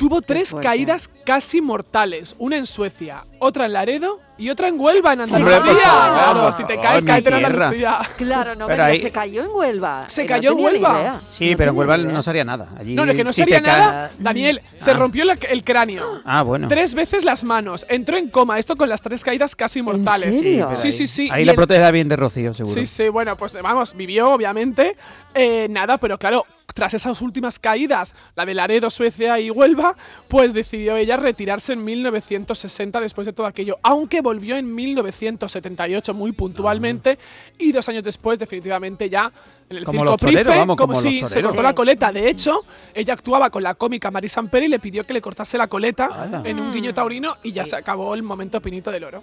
Tuvo 0.00 0.22
tres 0.22 0.54
caídas 0.62 1.10
casi 1.26 1.60
mortales, 1.60 2.34
una 2.38 2.56
en 2.56 2.64
Suecia, 2.64 3.22
otra 3.38 3.66
en 3.66 3.74
Laredo 3.74 4.18
y 4.38 4.48
otra 4.48 4.68
en 4.68 4.80
Huelva, 4.80 5.12
en 5.12 5.20
Andalucía. 5.20 5.74
claro, 5.74 6.52
si 6.56 6.64
te 6.64 6.78
caes, 6.78 7.04
caete 7.04 7.28
en. 7.28 7.44
Andalucía. 7.44 7.98
Claro, 8.16 8.54
no, 8.54 8.66
Pero 8.66 8.68
pero 8.68 8.84
ahí- 8.84 8.98
se 9.00 9.10
cayó 9.10 9.42
en 9.44 9.50
Huelva. 9.52 10.04
Se 10.08 10.22
no 10.22 10.28
cayó 10.28 10.52
en 10.52 10.58
Huelva. 10.64 11.20
Sí, 11.28 11.50
No 11.50 11.56
pero 11.58 11.70
en 11.72 11.76
Huelva 11.76 11.98
idea. 11.98 12.12
no 12.12 12.22
se 12.22 12.30
haría 12.30 12.44
nada. 12.44 12.70
Allí, 12.78 12.94
No, 12.94 13.04
no, 13.04 13.12
que 13.12 13.24
no 13.24 13.32
si 13.34 13.42
sería 13.42 13.58
te 13.58 13.64
caes- 13.64 13.78
nada. 13.78 14.10
Daniel, 14.18 14.62
se 14.78 14.90
Ah. 14.90 14.94
rompió 14.94 15.26
la- 15.26 15.34
el 15.50 15.62
cráneo. 15.64 16.22
Ah, 16.24 16.40
bueno. 16.42 16.66
Tres 16.68 16.94
veces 16.94 17.22
las 17.22 17.44
manos. 17.44 17.84
Entró 17.90 18.16
en 18.16 18.30
coma. 18.30 18.58
Esto 18.58 18.76
con 18.76 18.88
las 18.88 19.02
tres 19.02 19.22
caídas 19.22 19.54
casi 19.54 19.82
mortales. 19.82 20.38
serio? 20.38 20.70
Sí, 20.76 20.92
sí, 20.92 21.06
sí. 21.06 21.28
Ahí 21.30 21.42
Y 21.42 21.44
la 21.44 21.52
el- 21.52 21.56
protege 21.56 21.92
bien 21.92 22.08
de 22.08 22.16
Rocío, 22.16 22.54
seguro. 22.54 22.74
Sí, 22.74 22.86
sí, 22.86 23.10
bueno, 23.10 23.36
pues 23.36 23.60
vamos, 23.60 23.94
vivió, 23.94 24.30
obviamente. 24.30 24.96
Eh, 25.34 25.66
nada, 25.68 25.98
pero 25.98 26.18
claro, 26.18 26.46
tras 26.74 26.94
esas 26.94 27.20
últimas 27.20 27.58
caídas, 27.58 28.14
la 28.34 28.46
de 28.46 28.54
Laredo, 28.54 28.90
Suecia 28.90 29.38
y 29.40 29.50
Huelva, 29.50 29.96
pues 30.28 30.52
decidió 30.52 30.96
ella 30.96 31.16
retirarse 31.16 31.72
en 31.72 31.84
1960 31.84 33.00
después 33.00 33.26
de 33.26 33.32
todo 33.32 33.46
aquello, 33.46 33.78
aunque 33.82 34.20
volvió 34.20 34.56
en 34.56 34.74
1978 34.74 36.14
muy 36.14 36.32
puntualmente 36.32 37.18
y 37.58 37.72
dos 37.72 37.88
años 37.88 38.04
después 38.04 38.38
definitivamente 38.38 39.08
ya 39.08 39.32
en 39.68 39.76
el 39.76 39.84
Como 39.84 40.00
circo 40.00 40.12
los 40.12 40.16
toreros, 40.16 40.56
vamos, 40.56 40.76
como 40.76 41.00
si 41.00 41.20
los 41.20 41.30
se 41.30 41.42
cortó 41.42 41.62
la 41.62 41.74
coleta. 41.74 42.12
De 42.12 42.28
hecho, 42.28 42.64
ella 42.92 43.14
actuaba 43.14 43.50
con 43.50 43.62
la 43.62 43.74
cómica 43.74 44.10
Mari 44.10 44.28
Sampere 44.28 44.66
y 44.66 44.68
le 44.68 44.80
pidió 44.80 45.06
que 45.06 45.12
le 45.12 45.20
cortase 45.20 45.56
la 45.56 45.68
coleta 45.68 46.42
en 46.44 46.58
un 46.58 46.72
guiño 46.72 46.92
taurino 46.92 47.36
y 47.42 47.52
ya 47.52 47.64
se 47.64 47.76
acabó 47.76 48.14
el 48.14 48.22
momento 48.22 48.60
pinito 48.60 48.90
del 48.90 49.04
oro. 49.04 49.22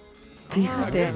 Fíjate, 0.49 1.11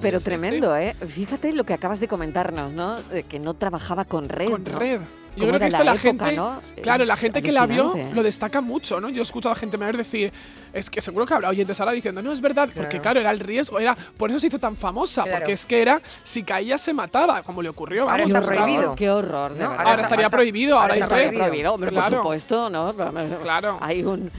pero 0.00 0.20
tremendo, 0.20 0.76
¿eh? 0.76 0.94
Fíjate 0.94 1.52
lo 1.52 1.64
que 1.64 1.72
acabas 1.74 2.00
de 2.00 2.08
comentarnos, 2.08 2.72
¿no? 2.72 3.00
De 3.02 3.22
que 3.24 3.38
no 3.38 3.54
trabajaba 3.54 4.04
con 4.04 4.28
red. 4.28 4.50
con 4.50 4.64
¿no? 4.64 4.78
red. 4.78 5.00
Yo 5.36 5.40
¿Cómo 5.46 5.48
creo 5.48 5.58
que 5.58 5.66
era 5.66 5.66
esto 5.66 5.78
la 5.78 5.84
la, 5.84 5.92
época, 6.00 6.26
gente, 6.26 6.36
no? 6.36 6.60
claro, 6.80 7.04
la 7.04 7.16
gente 7.16 7.42
que 7.42 7.50
la 7.50 7.66
vio 7.66 7.92
lo 8.14 8.22
destaca 8.22 8.60
mucho, 8.60 9.00
¿no? 9.00 9.08
Yo 9.08 9.20
he 9.20 9.22
escuchado 9.24 9.52
a 9.52 9.56
gente 9.56 9.76
mayor 9.76 9.96
decir, 9.96 10.32
es 10.72 10.88
que 10.88 11.00
seguro 11.00 11.26
que 11.26 11.34
habrá 11.34 11.48
oyentes 11.48 11.80
ahora 11.80 11.90
diciendo, 11.90 12.22
no 12.22 12.30
es 12.30 12.40
verdad, 12.40 12.68
porque 12.72 13.00
claro, 13.00 13.18
era 13.18 13.32
el 13.32 13.40
riesgo, 13.40 13.80
era 13.80 13.96
por 14.16 14.30
eso 14.30 14.38
se 14.38 14.46
hizo 14.46 14.60
tan 14.60 14.76
famosa, 14.76 15.24
Claro. 15.24 15.38
porque 15.40 15.54
es 15.54 15.66
que 15.66 15.82
era 15.82 16.00
si 16.22 16.44
caía 16.44 16.78
se 16.78 16.92
mataba, 16.92 17.42
como 17.42 17.62
le 17.62 17.68
ocurrió. 17.68 18.02
Ahora 18.08 18.22
vamos, 18.24 18.30
está 18.32 18.42
prohibido. 18.54 18.94
Qué 18.94 19.10
horror, 19.10 19.54
de 19.54 19.64
No. 19.64 19.70
Ahora, 19.72 19.90
está- 19.90 20.02
estaría 20.02 20.26
está- 20.26 20.36
prohibido, 20.36 20.74
ahora, 20.78 20.94
ahora 20.94 20.94
está 21.02 21.04
está 21.16 21.22
Estaría 21.24 21.44
prohibido, 21.48 21.74
hombre, 21.74 21.90
Claro. 21.90 22.08
por 22.10 22.18
supuesto, 22.18 22.70
¿no? 22.70 22.94
Claro. 23.42 23.78
Hay 23.80 24.04
un 24.04 24.30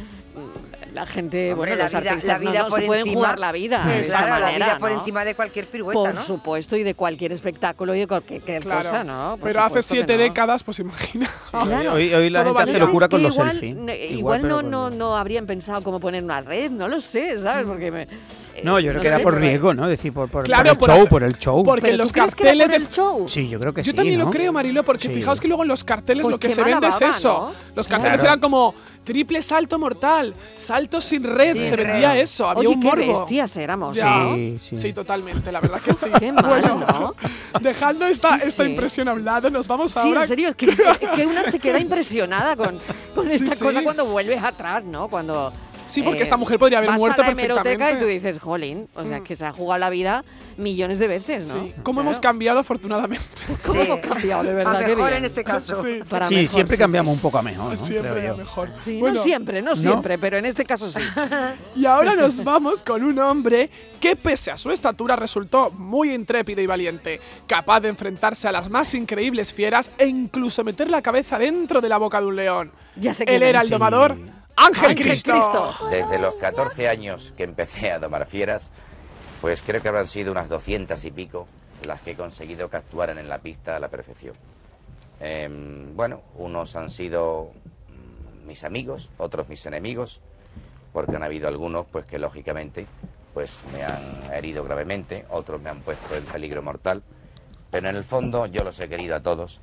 la 0.96 1.06
gente, 1.06 1.54
Hombre, 1.54 1.56
bueno, 1.72 1.76
la 1.76 1.84
los 1.84 1.92
vida- 2.02 2.12
artistas 2.12 2.24
la 2.26 2.34
no- 2.44 2.52
vida 2.52 2.64
no, 2.64 2.70
por 2.70 2.80
se 2.80 2.86
pueden 2.88 3.02
encima- 3.04 3.16
jugar 3.20 3.40
la 3.40 3.52
vida 3.52 3.86
de 3.86 4.00
esa 4.00 4.18
Claro, 4.18 4.34
la 4.40 4.40
manera, 4.46 4.66
vida 4.66 4.78
por 4.80 4.92
¿no? 4.92 4.98
encima 5.00 5.26
de 5.26 5.36
cualquier 5.36 5.66
pirueta, 5.68 6.00
Por 6.00 6.16
¿no? 6.16 6.22
supuesto, 6.22 6.76
y 6.78 6.84
de 6.84 6.94
cualquier 6.96 7.32
espectáculo 7.34 7.94
y 7.94 8.00
de 8.00 8.08
cualquier 8.08 8.42
Claro. 8.64 8.82
cosa, 8.82 9.04
¿no? 9.04 9.38
Por 9.40 9.50
Pero 9.50 9.62
hace 9.62 9.82
siete 9.84 10.14
no. 10.14 10.24
décadas, 10.24 10.64
pues 10.64 10.80
imagina. 10.80 11.30
Claro. 11.52 11.94
Hoy, 11.94 12.14
hoy 12.14 12.30
la 12.30 12.40
Todo 12.44 12.54
gente 12.54 12.60
vale. 12.66 12.72
hace 12.72 12.80
locura 12.80 13.08
con 13.10 13.20
que 13.20 13.24
los 13.28 13.36
igual, 13.36 13.52
selfies. 13.52 13.76
Igual, 13.76 14.00
Igual, 14.12 14.42
no, 14.48 14.56
con- 14.56 14.70
no, 14.72 14.90
no 14.90 15.16
habrían 15.16 15.46
pensado 15.46 15.82
cómo 15.84 16.00
poner 16.00 16.24
una 16.24 16.42
red, 16.42 16.72
no 16.72 16.88
lo 16.88 17.00
sé, 17.00 17.38
¿sabes? 17.40 17.66
Porque 17.66 17.92
me, 17.92 18.08
No, 18.64 18.78
eh, 18.80 18.84
yo 18.84 18.92
creo 18.92 19.02
que 19.02 19.08
era 19.08 19.18
sé, 19.18 19.24
por 19.24 19.40
riesgo, 19.40 19.74
¿no? 19.74 19.88
Decir, 19.88 20.14
por, 20.14 20.30
por, 20.30 20.44
Claro, 20.46 20.64
por 20.64 20.72
el 20.74 20.78
por 20.78 20.90
show, 20.90 21.08
por 21.08 21.24
el 21.24 21.38
show. 21.38 21.64
porque 21.64 21.82
¿Pero 21.82 21.98
los 21.98 22.12
carteles 22.14 22.68
por 22.68 22.78
de 22.78 22.84
el 22.86 22.90
show? 22.90 23.26
Sí, 23.28 23.50
yo 23.50 23.60
creo 23.60 23.74
que 23.74 23.84
Yo 23.84 23.92
sí, 23.92 23.96
también 23.96 24.20
¿no? 24.20 24.26
lo 24.26 24.32
creo, 24.32 24.54
Marilo, 24.54 24.84
porque 24.84 25.08
Sí. 25.08 25.14
fijaos 25.14 25.40
que 25.42 25.48
luego 25.48 25.64
en 25.64 25.70
los 25.70 25.84
carteles 25.84 26.24
Pues 26.24 26.32
lo 26.32 26.40
que 26.40 26.48
qué 26.48 26.54
se 26.56 26.64
vende 26.64 26.80
baba, 26.80 26.96
es 26.96 27.18
eso. 27.18 27.52
¿no? 27.52 27.76
Los 27.76 27.88
carteles 27.88 28.20
Claro. 28.22 28.30
eran 28.34 28.40
como 28.40 28.74
triple 29.04 29.42
salto 29.42 29.78
mortal, 29.78 30.34
salto 30.58 31.00
sin 31.02 31.24
red, 31.24 31.54
Sin 31.54 31.70
se 31.70 31.76
vendía 31.76 32.18
eso, 32.18 32.48
había 32.50 32.62
Oye, 32.70 32.76
un 32.76 32.80
qué 32.82 32.88
morbo. 32.88 33.20
bestias 33.20 33.56
éramos, 33.58 33.96
Ya. 33.96 34.18
¿no? 34.20 34.36
Sí, 34.36 34.58
sí. 34.60 34.78
Sí, 34.82 34.94
totalmente, 34.94 35.52
la 35.52 35.60
verdad 35.62 35.80
que 35.82 35.94
sí. 35.94 36.10
Qué 36.20 36.32
mal, 36.32 36.46
Bueno, 36.46 36.86
¿no? 36.88 37.16
Dejando 37.62 38.08
esta, 38.08 38.40
Sí, 38.40 38.48
esta 38.48 38.64
sí. 38.64 38.70
impresión 38.70 39.08
a 39.10 39.14
un 39.14 39.24
lado, 39.26 39.50
nos 39.50 39.68
vamos 39.68 39.92
Sí, 39.92 40.00
ahora. 40.00 40.22
en 40.22 40.28
serio, 40.28 40.50
es 40.50 40.56
que, 40.56 40.68
que 40.68 41.26
una 41.28 41.44
se 41.44 41.60
queda 41.60 41.80
impresionada 41.80 42.56
con, 42.56 42.80
con 43.14 43.28
Sí, 43.28 43.36
esta 43.36 43.56
sí. 43.56 43.64
cosa 43.64 43.84
cuando 43.84 44.06
vuelves 44.06 44.42
atrás, 44.44 44.84
¿no? 44.84 45.08
Cuando 45.08 45.52
Sí, 45.88 46.02
porque 46.02 46.20
eh, 46.20 46.24
esta 46.24 46.38
mujer 46.38 46.58
podría 46.60 46.80
haber 46.80 46.90
vas 46.92 46.98
muerto 46.98 47.22
a 47.22 47.26
la 47.26 47.32
hemeroteca 47.32 47.62
y 47.62 47.64
perfectamente. 47.78 48.04
tú 48.06 48.10
dices, 48.10 48.40
jolín, 48.40 48.88
o 48.96 49.06
sea, 49.06 49.20
Mm. 49.20 49.24
que 49.24 49.36
se 49.36 49.46
ha 49.46 49.52
jugado 49.52 49.80
la 49.80 49.90
vida 49.90 50.24
millones 50.58 51.00
de 51.00 51.08
veces, 51.08 51.46
¿no? 51.46 51.62
Sí. 51.64 51.74
¿Cómo 51.84 51.98
Claro. 52.00 52.10
hemos 52.10 52.20
cambiado, 52.20 52.60
afortunadamente? 52.60 53.26
¿Cómo 53.66 53.82
Sí. 53.84 53.88
hemos 53.92 54.00
cambiado, 54.00 54.44
de 54.44 54.54
verdad? 54.54 54.76
A 54.78 54.88
mejor 54.88 55.06
bien. 55.08 55.18
en 55.18 55.26
este 55.26 55.44
caso. 55.44 55.84
Sí, 55.84 56.00
Para 56.10 56.26
Sí, 56.28 56.36
mejor, 56.36 56.48
siempre 56.50 56.78
sí, 56.78 56.82
cambiamos 56.82 57.12
sí. 57.12 57.16
un 57.18 57.22
poco 57.22 57.38
a 57.38 57.42
mejor, 57.42 57.78
¿no? 57.78 57.86
siempre 57.86 58.12
Creo 58.12 58.28
yo. 58.28 58.38
mejor. 58.38 58.70
Sí, 58.84 59.00
Bueno, 59.00 59.16
no 59.18 59.22
siempre, 59.24 59.62
no 59.62 59.76
siempre, 59.76 60.18
pero 60.18 60.38
en 60.38 60.46
este 60.46 60.64
caso 60.66 60.90
sí. 60.90 61.00
Y 61.76 61.86
ahora 61.86 62.16
nos 62.16 62.44
vamos 62.44 62.84
con 62.84 63.04
un 63.04 63.20
hombre 63.20 63.70
que 64.00 64.16
pese 64.16 64.52
a 64.52 64.58
su 64.58 64.72
estatura 64.72 65.16
resultó 65.16 65.72
muy 65.72 66.14
intrépido 66.14 66.62
y 66.62 66.68
valiente, 66.68 67.20
capaz 67.48 67.82
de 67.82 67.90
enfrentarse 67.90 68.48
a 68.48 68.52
las 68.52 68.70
más 68.70 68.94
increíbles 68.96 69.54
fieras 69.54 69.90
e 69.98 70.06
incluso 70.08 70.64
meter 70.64 70.90
la 70.90 71.02
cabeza 71.02 71.38
dentro 71.38 71.82
de 71.82 71.90
la 71.90 71.98
boca 71.98 72.22
de 72.22 72.28
un 72.28 72.36
león. 72.36 72.72
Ya 72.96 73.14
sé 73.14 73.24
Él 73.24 73.30
quién 73.30 73.44
era 73.44 73.62
el 73.62 73.70
domador 73.70 74.16
Ángel, 74.56 74.92
Ángel 74.92 75.06
Cristo. 75.06 75.32
Cristo. 75.32 75.90
Desde 75.90 76.20
los 76.20 76.36
14 76.36 76.88
años 76.88 77.34
que 77.36 77.44
empecé 77.44 77.92
a 77.92 78.00
domar 78.00 78.26
fieras, 78.26 78.70
pues 79.42 79.62
creo 79.62 79.82
que 79.82 79.90
habrán 79.90 80.08
sido 80.08 80.32
unas 80.32 80.50
200 80.50 81.04
y 81.06 81.12
pico 81.12 81.48
las 81.84 82.02
que 82.02 82.12
he 82.12 82.16
conseguido 82.16 82.70
que 82.70 82.78
actuaran 82.78 83.18
en 83.18 83.30
la 83.30 83.40
pista 83.40 83.76
a 83.76 83.80
la 83.80 83.90
perfección. 83.90 84.36
Em, 85.20 85.96
bueno, 85.96 86.22
unos 86.36 86.76
han 86.76 86.90
sido 86.90 87.52
mm, 87.90 88.48
mis 88.48 88.64
amigos, 88.64 89.12
otros 89.18 89.50
mis 89.50 89.66
enemigos, 89.66 90.22
porque 90.94 91.16
han 91.16 91.24
habido 91.24 91.48
algunos 91.48 91.86
pues 91.86 92.06
que 92.06 92.20
lógicamente 92.20 92.88
pues 93.34 93.60
me 93.74 93.84
han 93.84 94.34
herido 94.34 94.64
gravemente, 94.64 95.26
otros 95.30 95.62
me 95.62 95.70
han 95.70 95.82
puesto 95.82 96.16
en 96.16 96.24
peligro 96.24 96.62
mortal, 96.62 97.04
pero 97.70 97.90
en 97.90 97.96
el 97.96 98.06
fondo 98.06 98.46
yo 98.46 98.64
los 98.64 98.80
he 98.80 98.88
querido 98.88 99.16
a 99.16 99.22
todos 99.22 99.60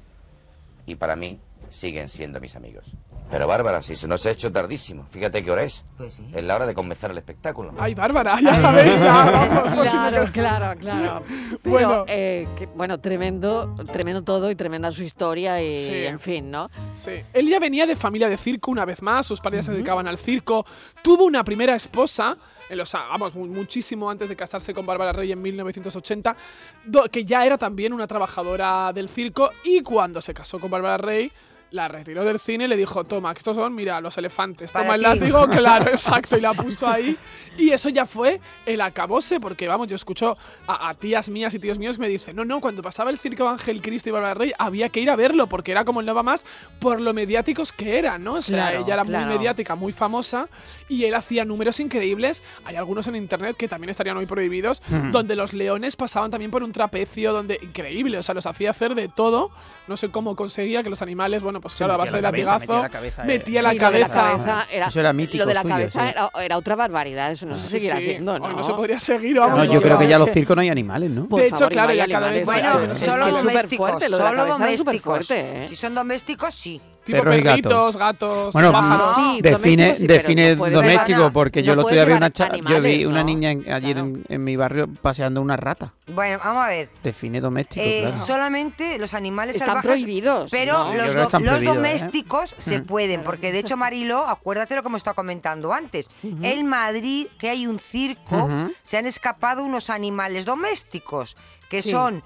y 0.84 0.96
para 0.96 1.16
mí 1.16 1.40
siguen 1.70 2.10
siendo 2.10 2.38
mis 2.38 2.54
amigos. 2.54 2.92
Pero 3.32 3.46
Bárbara, 3.48 3.82
si 3.82 3.96
se 3.96 4.06
nos 4.06 4.24
ha 4.26 4.30
hecho 4.30 4.52
tardísimo, 4.52 5.06
fíjate 5.10 5.42
qué 5.42 5.50
hora 5.50 5.62
es. 5.62 5.82
Pues 5.96 6.12
sí. 6.14 6.26
Es 6.34 6.44
la 6.44 6.54
hora 6.54 6.66
de 6.66 6.74
comenzar 6.74 7.10
el 7.10 7.16
espectáculo. 7.16 7.72
Ay, 7.78 7.94
Bárbara, 7.94 8.38
ya 8.42 8.54
sabéis, 8.58 9.00
vamos, 9.00 9.72
Claro, 9.90 10.26
claro, 10.32 10.78
claro. 10.78 11.22
Pero, 11.62 11.72
Bueno. 11.72 12.04
eh, 12.08 12.46
que- 12.58 12.66
bueno, 12.66 13.00
tremendo, 13.00 13.74
tremendo 13.90 14.22
todo 14.22 14.50
y 14.50 14.54
tremenda 14.54 14.92
su 14.92 15.02
historia 15.02 15.62
y, 15.62 15.86
Sí. 15.86 16.04
en 16.04 16.20
fin, 16.20 16.50
¿no? 16.50 16.70
Sí. 16.94 17.12
Él 17.32 17.48
ya 17.48 17.58
venía 17.58 17.86
de 17.86 17.96
familia 17.96 18.28
de 18.28 18.36
circo 18.36 18.70
una 18.70 18.84
vez 18.84 19.00
más, 19.00 19.26
sus 19.26 19.40
padres 19.40 19.64
se 19.64 19.72
dedicaban 19.72 20.06
al 20.06 20.18
circo. 20.18 20.66
Tuvo 21.02 21.24
una 21.24 21.42
primera 21.42 21.74
esposa, 21.74 22.36
en 22.68 22.76
los, 22.76 22.92
vamos, 22.92 23.34
mu- 23.34 23.46
muchísimo 23.46 24.10
antes 24.10 24.28
de 24.28 24.36
casarse 24.36 24.74
con 24.74 24.84
Bárbara 24.84 25.12
Rey 25.12 25.32
en 25.32 25.40
1980, 25.40 26.36
do- 26.84 27.04
que 27.10 27.24
ya 27.24 27.46
era 27.46 27.56
también 27.56 27.94
una 27.94 28.06
trabajadora 28.06 28.92
del 28.92 29.08
circo. 29.08 29.48
Y 29.64 29.80
cuando 29.82 30.20
se 30.20 30.34
casó 30.34 30.58
con 30.58 30.70
Bárbara 30.70 30.98
Rey, 30.98 31.32
la 31.72 31.88
retiró 31.88 32.24
del 32.24 32.38
cine 32.38 32.64
y 32.64 32.68
le 32.68 32.76
dijo: 32.76 33.04
Toma, 33.04 33.32
que 33.34 33.38
estos 33.38 33.56
son, 33.56 33.74
mira, 33.74 34.00
los 34.00 34.16
elefantes. 34.18 34.70
Para 34.72 34.84
Toma 34.84 34.94
el 34.94 35.02
látigo, 35.02 35.46
claro, 35.50 35.90
exacto, 35.90 36.36
y 36.38 36.40
la 36.40 36.52
puso 36.54 36.86
ahí. 36.86 37.16
Y 37.58 37.70
eso 37.70 37.88
ya 37.90 38.06
fue 38.06 38.40
el 38.64 38.80
acabose, 38.80 39.40
porque 39.40 39.68
vamos, 39.68 39.88
yo 39.88 39.96
escucho 39.96 40.36
a, 40.66 40.88
a 40.88 40.94
tías 40.94 41.28
mías 41.28 41.52
y 41.54 41.58
tíos 41.58 41.78
míos 41.78 41.96
que 41.96 42.02
me 42.02 42.08
dicen: 42.08 42.36
No, 42.36 42.44
no, 42.44 42.60
cuando 42.60 42.82
pasaba 42.82 43.10
el 43.10 43.18
circo 43.18 43.48
Ángel 43.48 43.82
Cristo 43.82 44.08
y 44.08 44.12
Bárbara 44.12 44.34
Rey, 44.34 44.52
había 44.58 44.88
que 44.88 45.00
ir 45.00 45.10
a 45.10 45.16
verlo, 45.16 45.46
porque 45.48 45.72
era 45.72 45.84
como 45.84 46.00
el 46.00 46.06
Nova 46.06 46.22
Más 46.22 46.44
por 46.78 47.00
lo 47.00 47.12
mediáticos 47.12 47.72
que 47.72 47.98
eran, 47.98 48.22
¿no? 48.24 48.34
O 48.34 48.42
sea, 48.42 48.68
Claro, 48.68 48.84
ella 48.84 48.94
era 48.94 49.04
claro. 49.04 49.26
muy 49.26 49.36
mediática, 49.38 49.74
muy 49.74 49.92
famosa, 49.92 50.48
y 50.88 51.04
él 51.04 51.14
hacía 51.14 51.44
números 51.44 51.80
increíbles. 51.80 52.42
Hay 52.64 52.76
algunos 52.76 53.06
en 53.08 53.16
internet 53.16 53.56
que 53.56 53.66
también 53.68 53.90
estarían 53.90 54.16
hoy 54.16 54.26
prohibidos, 54.26 54.82
donde 55.10 55.36
los 55.36 55.52
leones 55.52 55.96
pasaban 55.96 56.30
también 56.30 56.50
por 56.50 56.62
un 56.62 56.72
trapecio, 56.72 57.32
donde 57.32 57.58
increíble, 57.62 58.18
o 58.18 58.22
sea, 58.22 58.34
los 58.34 58.46
hacía 58.46 58.70
hacer 58.70 58.94
de 58.94 59.08
todo. 59.08 59.50
No 59.88 59.96
sé 59.96 60.10
cómo 60.10 60.36
conseguía 60.36 60.82
que 60.82 60.90
los 60.90 61.02
animales, 61.02 61.42
bueno, 61.42 61.60
pues 61.62 61.74
claro, 61.74 61.94
a 61.94 61.96
metía 61.96 62.04
base 62.12 62.16
de 62.16 62.22
la 62.22 62.28
cabeza, 62.30 62.52
latigazo, 62.52 62.72
metía 62.72 62.82
la 62.82 62.88
cabeza, 62.90 63.24
metía 63.24 63.62
la 63.62 63.70
Sí, 63.70 63.78
lo 63.78 63.90
de 63.90 64.00
cabeza. 64.00 64.66
era, 64.70 64.86
Eso 64.88 65.00
era 65.00 65.12
mítico 65.12 65.44
Lo 65.44 65.48
de 65.48 65.54
la 65.54 65.62
suyo, 65.62 65.74
cabeza 65.74 66.00
sí. 66.02 66.08
era, 66.10 66.30
era 66.44 66.58
otra 66.58 66.76
barbaridad, 66.76 67.30
eso 67.30 67.46
no 67.46 67.54
se 67.54 67.68
seguirá 67.68 67.96
sí. 67.96 68.02
haciendo, 68.04 68.38
¿no? 68.38 68.44
Hoy 68.46 68.54
no 68.56 68.64
se 68.64 68.72
podría 68.74 68.98
seguir, 68.98 69.38
vamos. 69.38 69.58
No, 69.66 69.72
yo 69.72 69.80
creo 69.80 69.98
que 69.98 70.06
ya 70.08 70.16
en 70.16 70.20
los 70.22 70.30
circos 70.32 70.56
no 70.56 70.62
hay 70.62 70.68
animales, 70.68 71.10
¿no? 71.10 71.26
Por 71.28 71.40
De 71.40 71.46
hecho, 71.46 71.56
favor, 71.56 71.72
claro, 71.72 71.92
ya 71.94 72.06
cada 72.08 72.28
animales, 72.28 72.46
vez 72.46 72.74
Bueno, 72.74 72.94
solo 72.94 73.30
domésticos. 73.30 74.04
solo 74.04 74.46
domésticos. 74.46 75.26
Si 75.68 75.76
son 75.76 75.94
domésticos, 75.94 76.54
sí. 76.54 76.80
Tipo 77.04 77.18
Perros 77.18 77.36
y 77.36 77.42
perritos, 77.42 77.96
gatos, 77.96 78.52
Bueno, 78.52 78.70
pájaros. 78.70 79.14
Sí, 79.16 79.40
define, 79.42 79.96
sí, 79.96 80.06
define 80.06 80.54
no 80.54 80.70
doméstico, 80.70 81.32
porque 81.32 81.60
no 81.60 81.66
yo 81.66 81.72
el 81.72 81.78
otro 81.80 81.92
día 81.94 82.04
vi 82.04 82.12
una, 82.12 82.30
cha- 82.30 82.48
yo 82.56 82.62
vi 82.62 82.74
animales, 82.74 83.06
una 83.06 83.18
¿no? 83.20 83.24
niña 83.24 83.50
en- 83.50 83.72
ayer 83.72 83.98
en, 83.98 84.24
en 84.28 84.44
mi 84.44 84.54
barrio 84.54 84.86
paseando 85.00 85.40
una 85.40 85.56
rata. 85.56 85.92
Bueno, 86.06 86.38
vamos 86.44 86.64
a 86.64 86.68
ver. 86.68 86.90
Define 87.02 87.40
doméstico, 87.40 87.84
Eh, 87.84 88.00
claro. 88.02 88.16
Solamente 88.18 88.98
los 88.98 89.14
animales 89.14 89.56
Están 89.56 89.68
salvajes. 89.70 89.90
prohibidos, 89.90 90.50
Pero 90.52 90.94
los, 90.94 91.12
do- 91.14 91.22
están 91.22 91.44
¿eh? 91.48 91.60
domésticos 91.64 92.54
se 92.56 92.78
Mm. 92.78 92.84
pueden, 92.84 93.22
porque 93.24 93.50
de 93.50 93.58
hecho, 93.58 93.76
Marilo, 93.76 94.24
acuérdate 94.24 94.76
lo 94.76 94.82
que 94.82 94.88
hemos 94.88 95.00
estado 95.00 95.16
comentando 95.16 95.72
antes. 95.72 96.08
En 96.22 96.68
Madrid, 96.68 97.26
que 97.38 97.50
hay 97.50 97.66
un 97.66 97.80
circo, 97.80 98.48
se 98.84 98.96
han 98.96 99.06
escapado 99.06 99.64
unos 99.64 99.90
animales 99.90 100.44
domésticos, 100.44 101.36
que 101.68 101.82
Sí. 101.82 101.90
son 101.90 102.22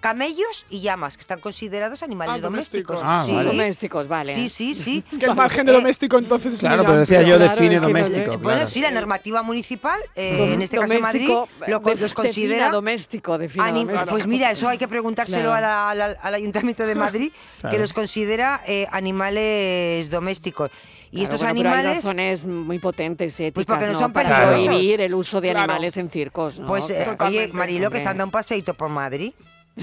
camellos 0.00 0.66
y 0.70 0.80
llamas, 0.80 1.16
que 1.16 1.20
están 1.20 1.40
considerados 1.40 2.02
animales 2.02 2.36
Ah, 2.36 2.40
domésticos. 2.40 3.00
domésticos. 3.00 3.02
Ah, 3.04 3.24
sí. 3.26 3.34
vale. 3.34 3.48
Domésticos, 3.50 4.08
vale. 4.08 4.34
Sí, 4.34 4.48
sí, 4.48 4.74
sí. 4.74 5.04
Es 5.12 5.18
que 5.18 5.26
el 5.26 5.34
margen 5.34 5.66
de 5.66 5.72
Eh, 5.72 5.74
doméstico 5.76 6.18
entonces 6.18 6.54
es 6.54 6.60
Claro, 6.60 6.82
pero 6.84 6.98
decía 6.98 7.22
yo 7.22 7.36
Claro, 7.36 7.54
define 7.54 7.80
doméstico. 7.80 8.38
Bueno, 8.38 8.66
sí, 8.66 8.80
la 8.80 8.90
normativa 8.90 9.42
municipal, 9.42 10.00
eh, 10.14 10.52
en 10.54 10.62
este 10.62 10.76
caso 10.78 10.98
Madrid, 11.00 11.28
lo, 11.68 11.80
los 11.98 12.14
considera 12.14 12.70
doméstico, 12.70 13.38
doméstico. 13.38 14.06
Pues 14.08 14.26
mira, 14.26 14.50
eso 14.50 14.68
hay 14.68 14.78
que 14.78 14.88
preguntárselo 14.88 15.50
Claro. 15.50 15.54
a 15.54 15.60
la- 15.60 15.90
a 15.90 15.94
la- 15.94 16.16
al 16.22 16.34
Ayuntamiento 16.34 16.84
de 16.86 16.94
Madrid, 16.94 17.32
que 17.70 17.78
los 17.78 17.92
considera 17.92 18.62
eh, 18.66 18.86
animales 18.90 20.10
domésticos. 20.10 20.70
Y 21.12 21.20
Claro, 21.20 21.24
estos 21.34 21.40
bueno, 21.40 21.54
pero 21.60 21.68
hay 21.70 21.74
animales, 21.78 21.96
razones 22.04 22.44
muy 22.46 22.78
potentes 22.80 23.38
éticas, 23.38 23.64
porque 23.64 23.86
no 23.86 23.98
son 23.98 24.12
para 24.12 24.28
peligrosos. 24.28 24.66
prohibir 24.66 25.00
el 25.00 25.14
uso 25.14 25.40
de 25.40 25.50
Claro. 25.50 25.64
animales 25.72 25.96
en 25.96 26.10
circos, 26.10 26.58
¿no? 26.58 26.66
pues, 26.66 26.90
eh, 26.90 27.06
oye. 27.20 27.48
Marilo, 27.52 27.90
que 27.90 28.00
se 28.00 28.08
anda 28.08 28.24
un 28.24 28.30
paseíto 28.32 28.74
por 28.74 28.88
Madrid. 28.88 29.32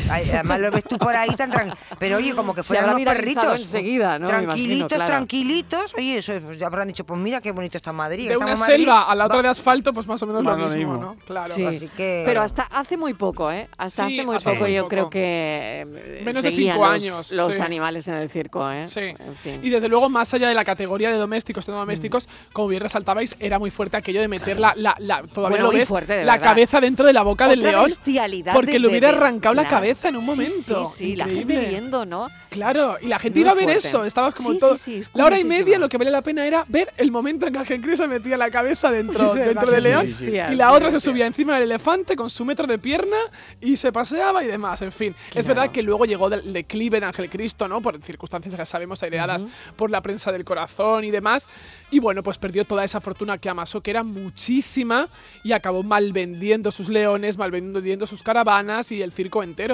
Además 0.10 0.60
lo 0.60 0.72
ves 0.72 0.84
tú 0.86 0.98
por 0.98 1.16
ahí 1.16 1.30
tan 1.36 1.52
tranquilo. 1.52 1.78
Pero 2.00 2.18
oye, 2.18 2.34
como 2.34 2.54
que 2.54 2.64
fueran 2.64 2.96
viralizado 2.96 3.50
perritos. 3.52 3.62
enseguida, 3.62 4.18
¿no? 4.20 4.26
Me 4.28 4.32
imagino, 4.44 4.48
Tranquilitos, 4.54 4.88
claro. 4.98 5.06
tranquilitos. 5.06 5.94
Oye, 5.96 6.18
eso 6.18 6.34
pues, 6.44 6.58
ya 6.58 6.66
habrán 6.68 6.88
dicho, 6.88 7.06
pues 7.06 7.20
mira 7.20 7.42
qué 7.42 7.52
bonito 7.52 7.78
está 7.78 7.92
Madrid. 7.94 8.30
De 8.30 8.38
una 8.38 8.56
Madrid. 8.56 8.76
selva 8.76 9.04
a 9.04 9.16
la 9.16 9.26
otra 9.26 9.42
de 9.42 9.50
asfalto, 9.50 9.94
pues 9.94 10.08
más 10.08 10.22
o 10.24 10.26
menos 10.28 10.44
Más 10.44 10.58
lo 10.58 10.66
mismo, 10.70 10.94
mismo. 10.94 10.98
¿no? 10.98 11.16
Claro. 11.26 11.54
Sí. 11.54 11.66
Así 11.66 11.88
que... 11.90 12.24
Pero 12.26 12.42
hasta 12.42 12.64
hace 12.64 12.98
muy 12.98 13.14
poco, 13.14 13.52
¿eh? 13.52 13.68
Hasta 13.78 14.08
Sí, 14.08 14.16
hace 14.18 14.26
muy 14.26 14.36
hasta 14.36 14.50
poco 14.52 14.64
muy 14.64 14.74
yo 14.74 14.82
poco. 14.82 14.90
creo 14.90 15.10
que 15.10 15.82
eh, 15.86 16.22
Menos 16.26 16.44
de 16.44 16.52
cinco 16.52 16.78
los, 16.80 16.90
años, 16.90 17.32
los 17.32 17.56
sí. 17.56 17.62
animales 17.62 18.08
en 18.08 18.16
el 18.16 18.30
circo, 18.30 18.70
¿eh? 18.72 18.88
Sí. 18.88 19.00
En 19.02 19.36
fin. 19.44 19.60
Y 19.64 19.70
desde 19.70 19.90
luego, 19.90 20.10
más 20.10 20.34
allá 20.34 20.48
de 20.48 20.56
la 20.56 20.64
categoría 20.66 21.12
de 21.12 21.18
domésticos 21.18 21.68
y 21.68 21.72
no 21.72 21.78
domésticos, 21.78 22.28
como 22.52 22.68
bien 22.68 22.82
resaltabais, 22.82 23.38
era 23.40 23.60
muy 23.60 23.70
fuerte 23.72 23.98
aquello 23.98 24.22
de 24.22 24.28
meter 24.28 24.60
la, 24.60 24.74
la, 24.76 24.96
la- 25.00 25.22
todavía 25.24 25.58
Bueno, 25.60 25.72
lo 25.72 25.78
ves, 25.78 25.88
fuerte, 25.88 26.24
la 26.26 26.34
verdad. 26.34 26.50
cabeza 26.50 26.82
dentro 26.82 27.06
de 27.06 27.14
la 27.14 27.22
boca 27.24 27.48
del 27.48 27.60
león. 27.62 27.86
bestialidad 27.86 28.54
Porque 28.54 28.74
de- 28.74 28.80
le 28.80 28.88
hubiera 28.88 29.10
arrancado 29.10 29.54
la 29.56 29.62
claro. 29.64 29.83
Cabeza 29.84 30.10
en 30.10 30.16
un 30.18 30.26
momento. 30.26 30.86
Sí, 30.90 31.08
sí, 31.10 31.16
la 31.16 31.26
gente 31.26 31.58
viendo, 31.58 32.06
¿no? 32.06 32.30
Claro, 32.50 32.96
y 33.02 33.08
la 33.08 33.20
gente 33.20 33.40
Muy 33.40 33.42
iba 33.42 33.52
a 33.52 33.56
ver 33.56 33.64
fuerte. 33.66 33.88
eso. 33.88 34.06
Estabas 34.06 34.34
como 34.36 34.52
Sí, 34.54 34.58
todo. 34.60 34.76
sí, 34.76 34.82
sí, 34.84 34.96
es 35.00 35.10
la 35.14 35.26
hora 35.26 35.40
y 35.40 35.44
media 35.44 35.78
lo 35.80 35.90
que 35.90 35.98
valía 35.98 36.12
la 36.12 36.22
pena 36.22 36.46
era 36.46 36.66
ver 36.70 36.94
el 36.98 37.12
momento 37.12 37.48
en 37.48 37.54
que 37.54 37.60
Ángel 37.60 37.82
Cris 37.82 37.98
se 37.98 38.08
metía 38.08 38.38
la 38.38 38.50
cabeza 38.50 38.92
dentro, 38.92 39.34
dentro 39.36 39.72
del 39.72 39.84
león. 39.84 40.08
Y 40.52 40.56
la 40.56 40.72
otra 40.72 40.92
se 40.92 41.00
subía 41.00 41.26
encima 41.26 41.56
del 41.56 41.64
elefante 41.64 42.16
con 42.16 42.30
su 42.30 42.46
metro 42.46 42.68
de 42.68 42.78
pierna 42.78 43.18
y 43.60 43.76
se 43.78 43.92
paseaba 43.92 44.44
y 44.44 44.48
demás. 44.48 44.82
En 44.82 44.92
fin, 44.92 45.16
es 45.34 45.48
verdad 45.48 45.72
que 45.72 45.82
luego 45.84 46.06
llegó 46.06 46.30
del 46.30 46.54
declive 46.54 47.00
de 47.00 47.06
Ángel 47.08 47.30
Cristo, 47.30 47.68
¿no? 47.68 47.82
Por 47.82 48.02
circunstancias 48.02 48.56
que 48.56 48.66
sabemos 48.66 49.02
aireadas 49.04 49.46
por 49.76 49.90
la 49.92 50.02
prensa 50.02 50.32
del 50.32 50.46
corazón 50.46 51.04
y 51.04 51.12
demás. 51.12 51.48
Y 51.92 52.00
bueno, 52.00 52.24
pues 52.24 52.38
perdió 52.38 52.66
toda 52.66 52.84
esa 52.84 53.02
fortuna 53.02 53.38
que 53.38 53.50
amasó, 53.50 53.82
que 53.82 53.92
era 53.92 54.04
muchísima, 54.04 55.10
y 55.44 55.52
acabó 55.52 55.84
mal 55.84 56.12
vendiendo 56.12 56.72
sus 56.72 56.90
leones, 56.90 57.38
mal 57.38 57.52
vendiendo 57.52 58.08
sus 58.08 58.24
caravanas 58.24 58.92
y 58.92 59.02
el 59.02 59.12
circo 59.12 59.44
entero. 59.44 59.73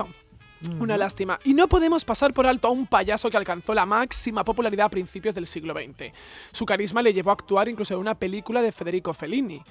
Una 0.77 0.97
lástima. 0.97 1.39
Y 1.45 1.53
no 1.53 1.67
podemos 1.67 2.03
pasar 2.03 2.33
por 2.33 2.45
alto 2.45 2.67
a 2.67 2.71
un 2.71 2.85
payaso 2.85 3.29
que 3.29 3.37
alcanzó 3.37 3.73
la 3.73 3.85
máxima 3.85 4.43
popularidad 4.43 4.87
a 4.87 4.89
principios 4.89 5.33
del 5.33 5.47
siglo 5.47 5.73
XX. 5.73 6.11
Su 6.51 6.65
carisma 6.65 7.01
le 7.01 7.13
llevó 7.13 7.29
a 7.29 7.33
actuar 7.33 7.69
incluso 7.69 7.93
en 7.93 8.01
una 8.01 8.15
película 8.15 8.61
de 8.61 8.71
Federico 8.71 9.13
Fellini. 9.13 9.61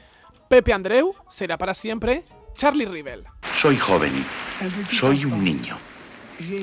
Pepe 0.48 0.72
Andreu 0.72 1.14
será 1.28 1.58
para 1.58 1.74
siempre 1.74 2.24
Charlie 2.54 2.86
Rivel. 2.86 3.24
Soy 3.54 3.76
joven. 3.76 4.24
Soy 4.90 5.26
un 5.26 5.44
niño. 5.44 5.76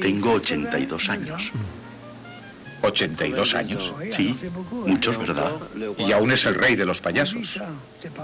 Tengo 0.02 0.34
82 0.34 1.10
años. 1.10 1.52
¿82 2.82 3.54
años? 3.56 3.94
Sí, 4.12 4.36
muchos, 4.72 5.18
¿verdad? 5.18 5.54
Y 5.98 6.12
aún 6.12 6.32
es 6.32 6.46
el 6.46 6.56
rey 6.56 6.76
de 6.76 6.86
los 6.86 7.02
payasos. 7.02 7.60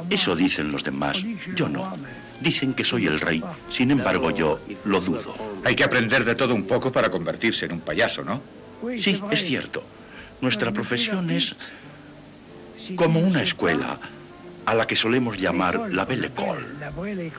Eso 0.10 0.36
dicen 0.36 0.72
los 0.72 0.84
demás. 0.84 1.18
Yo 1.56 1.70
no. 1.70 1.94
Dicen 2.42 2.74
que 2.74 2.84
soy 2.84 3.08
el 3.08 3.20
rey. 3.20 3.44
Sin 3.72 3.92
embargo, 3.92 4.32
yo 4.32 4.60
lo 4.86 5.00
dudo. 5.00 5.36
Hay 5.64 5.76
que 5.76 5.84
aprender 5.84 6.26
de 6.26 6.36
todo 6.36 6.56
un 6.56 6.64
poco 6.64 6.92
para 6.92 7.10
convertirse 7.10 7.66
en 7.66 7.74
un 7.74 7.80
payaso, 7.82 8.24
¿no? 8.24 8.42
Sí, 8.98 9.22
es 9.32 9.46
cierto. 9.46 9.84
Nuestra 10.42 10.72
profesión 10.72 11.30
es 11.30 11.56
como 12.96 13.20
una 13.20 13.44
escuela 13.44 14.00
a 14.66 14.74
la 14.76 14.86
que 14.86 14.96
solemos 14.96 15.38
llamar 15.38 15.92
la 15.92 16.06
Belle 16.06 16.28
École. 16.28 16.62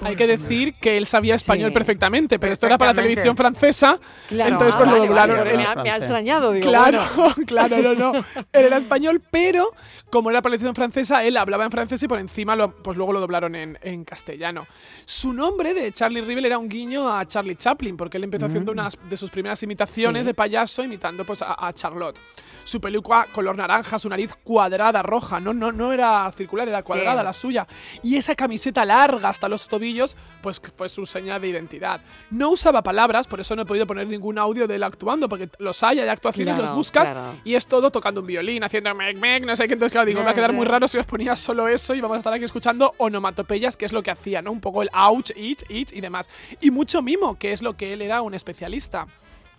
Hay 0.03 0.17
que 0.17 0.27
decir 0.27 0.75
que 0.75 0.97
él 0.97 1.07
sabía 1.07 1.35
español 1.37 1.71
Sí. 1.71 1.75
perfectamente, 1.75 2.39
pero 2.39 2.53
esto 2.53 2.67
era 2.67 2.77
para 2.79 2.91
la 2.91 2.95
Perfectamente. 2.97 3.23
televisión 3.23 3.37
francesa. 3.37 3.99
Claro, 4.29 4.53
entonces, 4.53 4.75
ah, 4.75 4.79
pues 4.79 4.91
lo 4.91 4.97
vale, 4.97 5.07
doblaron. 5.09 5.37
vale, 5.39 5.57
me, 5.57 5.65
ha, 5.65 5.75
me 5.77 5.91
ha 5.91 5.97
extrañado, 5.97 6.53
digo, 6.53 6.67
Claro, 6.69 7.01
bueno. 7.17 7.35
claro, 7.47 7.79
no, 7.79 7.95
no. 7.95 8.13
Él 8.53 8.67
era 8.67 8.77
español, 8.77 9.23
pero 9.31 9.69
como 10.11 10.31
era 10.31 10.43
para 10.43 10.51
la 10.53 10.59
televisión 10.59 10.75
francesa, 10.75 11.25
él 11.25 11.37
hablaba 11.39 11.65
en 11.65 11.71
francés 11.71 12.03
y 12.03 12.09
por 12.09 12.19
encima 12.19 12.55
lo, 12.55 12.71
pues 12.83 12.97
luego 12.99 13.13
lo 13.15 13.21
doblaron 13.21 13.55
en, 13.55 13.79
en 13.83 14.05
castellano. 14.05 14.67
Su 15.07 15.33
nombre 15.33 15.73
de 15.75 15.91
Charlie 15.93 16.21
Rivel 16.21 16.45
era 16.45 16.59
un 16.59 16.69
guiño 16.69 17.11
a 17.11 17.25
Charlie 17.27 17.57
Chaplin, 17.57 17.97
porque 17.97 18.19
él 18.19 18.25
empezó 18.25 18.45
haciendo 18.47 18.73
unas 18.73 18.99
de 19.09 19.17
sus 19.17 19.31
primeras 19.31 19.63
imitaciones 19.63 20.23
Sí. 20.25 20.27
de 20.27 20.35
payaso, 20.35 20.83
imitando 20.85 21.25
pues 21.25 21.41
a, 21.43 21.67
a 21.67 21.73
Charlotte. 21.73 22.19
Su 22.65 22.81
peluca 22.81 23.27
color 23.33 23.57
naranja, 23.57 23.99
su 23.99 24.09
nariz 24.09 24.35
cuadrada, 24.45 25.03
roja, 25.03 25.41
no, 25.41 25.53
no, 25.53 25.73
no 25.73 25.93
era 25.93 26.31
circular, 26.37 26.69
era 26.69 26.83
cuadrada 26.83 27.21
Sí. 27.21 27.25
la 27.25 27.33
suya. 27.33 27.67
Y 28.03 28.17
esa 28.17 28.35
camiseta 28.35 28.85
larga 28.85 29.29
hasta 29.31 29.49
los 29.49 29.67
tobillos, 29.69 30.17
pues 30.43 30.61
fue 30.77 30.89
su 30.89 31.05
señal 31.07 31.41
de 31.41 31.49
identidad. 31.49 32.01
No 32.31 32.51
usaba 32.51 32.83
palabras, 32.83 33.27
por 33.27 33.41
eso 33.41 33.57
no 33.57 33.63
he 33.63 33.67
podido 33.67 33.87
poner 33.87 34.07
ningún 34.07 34.39
audio 34.39 34.67
de 34.67 34.77
él 34.77 34.83
actuando, 34.83 35.29
porque 35.29 35.49
los 35.59 35.83
hay, 35.83 36.01
hay 36.01 36.09
actuaciones, 36.09 36.55
Claro, 36.55 36.69
los 36.69 36.77
buscas 36.77 37.11
claro. 37.11 37.35
y 37.45 37.55
es 37.55 37.67
todo 37.67 37.91
tocando 37.91 38.21
un 38.21 38.27
violín, 38.27 38.63
haciendo 38.65 38.95
mec 38.95 39.19
mec, 39.19 39.45
no 39.45 39.57
sé 39.57 39.67
qué. 39.67 39.75
Entonces, 39.75 39.93
claro, 39.93 40.07
digo, 40.07 40.23
va 40.25 40.31
a 40.31 40.35
quedar 40.35 40.53
muy 40.53 40.67
raro 40.67 40.87
si 40.89 40.99
os 40.99 41.07
ponía 41.07 41.37
solo 41.37 41.69
eso 41.69 41.95
y 41.95 42.01
vamos 42.01 42.17
a 42.17 42.19
estar 42.19 42.33
aquí 42.33 42.45
escuchando 42.45 42.95
onomatopeyas, 42.99 43.77
que 43.77 43.85
es 43.85 43.93
lo 43.93 44.03
que 44.03 44.11
hacía, 44.11 44.41
¿no? 44.43 44.53
Un 44.53 44.61
poco 44.61 44.83
el 44.83 44.91
ouch, 44.95 45.31
it, 45.37 45.63
it 45.69 45.93
y 45.93 46.01
demás. 46.01 46.29
Y 46.61 46.71
mucho 46.71 47.03
mimo, 47.03 47.39
que 47.39 47.53
es 47.53 47.63
lo 47.63 47.75
que 47.75 47.93
él 47.93 48.03
era 48.03 48.23
un 48.23 48.35
especialista. 48.35 49.07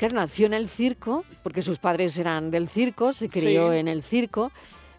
Claro, 0.03 0.17
nació 0.17 0.47
en 0.47 0.53
el 0.53 0.67
circo, 0.67 1.23
porque 1.43 1.61
sus 1.61 1.79
padres 1.79 2.17
eran 2.17 2.51
del 2.51 2.67
circo, 2.67 3.13
se 3.13 3.29
crió 3.29 3.71
Sí. 3.71 3.77
en 3.77 3.87
el 3.87 4.03
circo. 4.03 4.51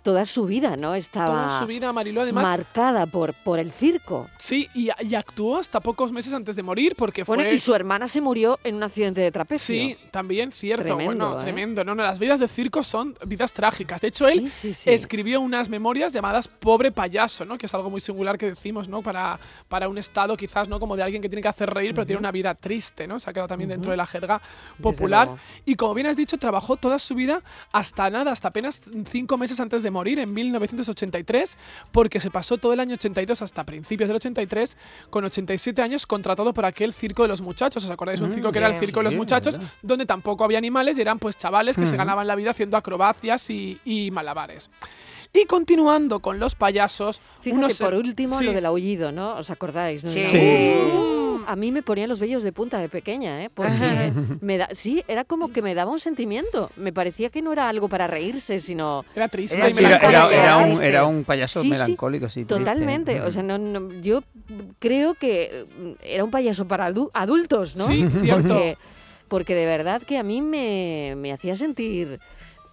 Toda 0.04 0.26
su 0.26 0.44
vida, 0.44 0.76
¿no? 0.76 0.94
Estaba 0.94 1.26
Toda 1.26 1.58
su 1.60 1.66
vida, 1.66 1.90
Mariló, 1.92 2.20
además. 2.20 2.44
marcada 2.44 3.06
por, 3.06 3.32
por 3.32 3.58
el 3.58 3.72
circo. 3.72 4.28
Sí, 4.38 4.68
y, 4.74 4.90
y 5.00 5.14
actuó 5.14 5.56
hasta 5.56 5.80
pocos 5.80 6.12
meses 6.12 6.32
antes 6.34 6.54
de 6.56 6.62
morir, 6.62 6.94
porque 6.94 7.24
fue. 7.24 7.36
Bueno, 7.36 7.50
y 7.50 7.58
su 7.58 7.74
hermana 7.74 8.06
se 8.06 8.20
murió 8.20 8.60
en 8.64 8.74
un 8.76 8.82
accidente 8.82 9.22
de 9.22 9.32
trapecio. 9.32 9.74
Sí, 9.74 9.96
también 10.10 10.52
cierto. 10.52 10.84
Tremendo, 10.84 11.06
bueno, 11.30 11.40
¿eh? 11.40 11.42
tremendo. 11.42 11.84
No, 11.84 11.94
no, 11.94 12.02
las 12.02 12.18
vidas 12.18 12.38
de 12.38 12.48
circo 12.48 12.82
son 12.82 13.16
vidas 13.26 13.54
trágicas. 13.54 14.02
De 14.02 14.08
hecho, 14.08 14.28
él 14.28 14.42
Sí, 14.42 14.50
sí, 14.50 14.74
sí. 14.74 14.90
escribió 14.90 15.40
unas 15.40 15.70
memorias 15.70 16.12
llamadas 16.12 16.48
Pobre 16.48 16.92
payaso, 16.92 17.46
¿no? 17.46 17.56
Que 17.56 17.64
es 17.64 17.74
algo 17.74 17.88
muy 17.88 18.00
singular 18.00 18.36
que 18.36 18.44
decimos, 18.46 18.88
¿no? 18.90 19.00
Para, 19.00 19.38
para 19.68 19.88
un 19.88 19.96
estado 19.96 20.36
quizás, 20.36 20.68
¿no? 20.68 20.78
Como 20.78 20.96
de 20.96 21.02
alguien 21.02 21.22
que 21.22 21.30
tiene 21.30 21.40
que 21.40 21.48
hacer 21.48 21.70
reír, 21.72 21.94
pero 21.94 22.04
tiene 22.06 22.20
una 22.20 22.30
vida 22.30 22.54
triste, 22.54 23.06
¿no? 23.06 23.18
Se 23.18 23.30
ha 23.30 23.32
quedado 23.32 23.48
también 23.48 23.70
dentro 23.70 23.90
de 23.90 23.96
la 23.96 24.06
jerga 24.06 24.42
popular. 24.82 25.30
Y 25.64 25.76
como 25.76 25.94
bien 25.94 26.08
has 26.08 26.16
dicho, 26.18 26.36
trabajó 26.36 26.76
toda 26.76 26.98
su 26.98 27.14
vida 27.14 27.42
hasta 27.72 28.10
nada, 28.10 28.32
hasta 28.32 28.48
apenas 28.48 28.82
cinco 29.10 29.38
meses 29.38 29.58
antes 29.60 29.82
de 29.82 29.93
morir, 29.94 30.18
en 30.18 30.34
1983, 30.34 31.56
porque 31.92 32.20
se 32.20 32.30
pasó 32.30 32.58
todo 32.58 32.74
el 32.74 32.80
año 32.80 32.94
82 32.94 33.40
hasta 33.40 33.64
principios 33.64 34.08
del 34.08 34.16
83, 34.16 34.76
con 35.08 35.24
87 35.24 35.80
años, 35.80 36.06
contratado 36.06 36.52
por 36.52 36.66
aquel 36.66 36.92
circo 36.92 37.22
de 37.22 37.28
los 37.28 37.40
muchachos. 37.40 37.82
¿Os 37.84 37.90
acordáis? 37.90 38.20
Un 38.20 38.28
Mm, 38.28 38.32
circo 38.34 38.52
que 38.52 38.58
era 38.58 38.68
el 38.68 38.74
circo 38.74 39.00
de 39.00 39.04
los 39.04 39.14
muchachos, 39.14 39.58
donde 39.80 40.04
tampoco 40.04 40.44
había 40.44 40.58
animales 40.58 40.98
y 40.98 41.00
eran 41.00 41.18
pues 41.18 41.36
chavales 41.36 41.76
que 41.78 41.86
se 41.86 41.96
ganaban 41.96 42.26
la 42.26 42.34
vida 42.34 42.50
haciendo 42.50 42.76
acrobacias 42.76 43.48
y, 43.48 43.80
y 43.84 44.10
malabares. 44.10 44.68
Y 45.34 45.46
continuando 45.46 46.20
con 46.20 46.38
los 46.38 46.54
payasos, 46.54 47.20
Fíjate, 47.40 47.58
unos- 47.58 47.78
por 47.78 47.94
último, 47.94 48.38
sí. 48.38 48.44
lo 48.44 48.52
del 48.52 48.64
aullido, 48.66 49.10
¿no? 49.12 49.34
¿Os 49.34 49.50
acordáis? 49.50 50.04
no? 50.04 50.12
Sí. 50.12 50.24
A 51.46 51.56
mí 51.56 51.72
me 51.72 51.82
ponían 51.82 52.08
los 52.08 52.20
vellos 52.20 52.42
de 52.42 52.52
punta 52.52 52.78
de 52.78 52.88
pequeña, 52.88 53.42
¿eh? 53.44 53.50
Porque 53.52 54.12
me 54.40 54.56
da, 54.56 54.68
sí, 54.72 55.04
era 55.08 55.24
como 55.24 55.52
que 55.52 55.60
me 55.60 55.74
daba 55.74 55.90
un 55.90 55.98
sentimiento. 56.00 56.70
Me 56.76 56.90
parecía 56.92 57.28
que 57.28 57.42
no 57.42 57.52
era 57.52 57.68
algo 57.68 57.88
para 57.88 58.06
reírse, 58.06 58.60
sino 58.60 59.04
Era 59.14 59.28
triste. 59.28 59.58
Era 59.58 59.68
y 59.68 59.72
Sí, 59.72 59.80
era, 59.84 59.98
melancólico, 59.98 60.30
era- 60.32 60.42
era 60.44 60.56
un, 60.56 60.64
triste. 60.64 60.86
era 60.88 61.04
un 61.06 61.24
payaso 61.24 61.60
Sí, 61.60 61.68
melancólico, 61.68 62.28
sí. 62.30 62.44
triste. 62.46 62.54
totalmente. 62.64 63.20
O 63.20 63.30
sea, 63.30 63.42
no, 63.42 63.58
no- 63.58 63.92
yo 64.00 64.22
creo 64.78 65.12
que 65.14 65.66
era 66.02 66.24
un 66.24 66.30
payaso 66.30 66.66
para 66.66 66.88
adu- 66.90 67.10
adultos, 67.12 67.76
¿no? 67.76 67.86
Sí, 67.88 68.06
cierto. 68.22 68.48
Porque, 68.48 68.78
porque 69.28 69.54
de 69.54 69.66
verdad 69.66 70.00
que 70.00 70.16
a 70.16 70.22
mí 70.22 70.40
me, 70.40 71.12
me 71.18 71.30
hacía 71.32 71.56
sentir 71.56 72.20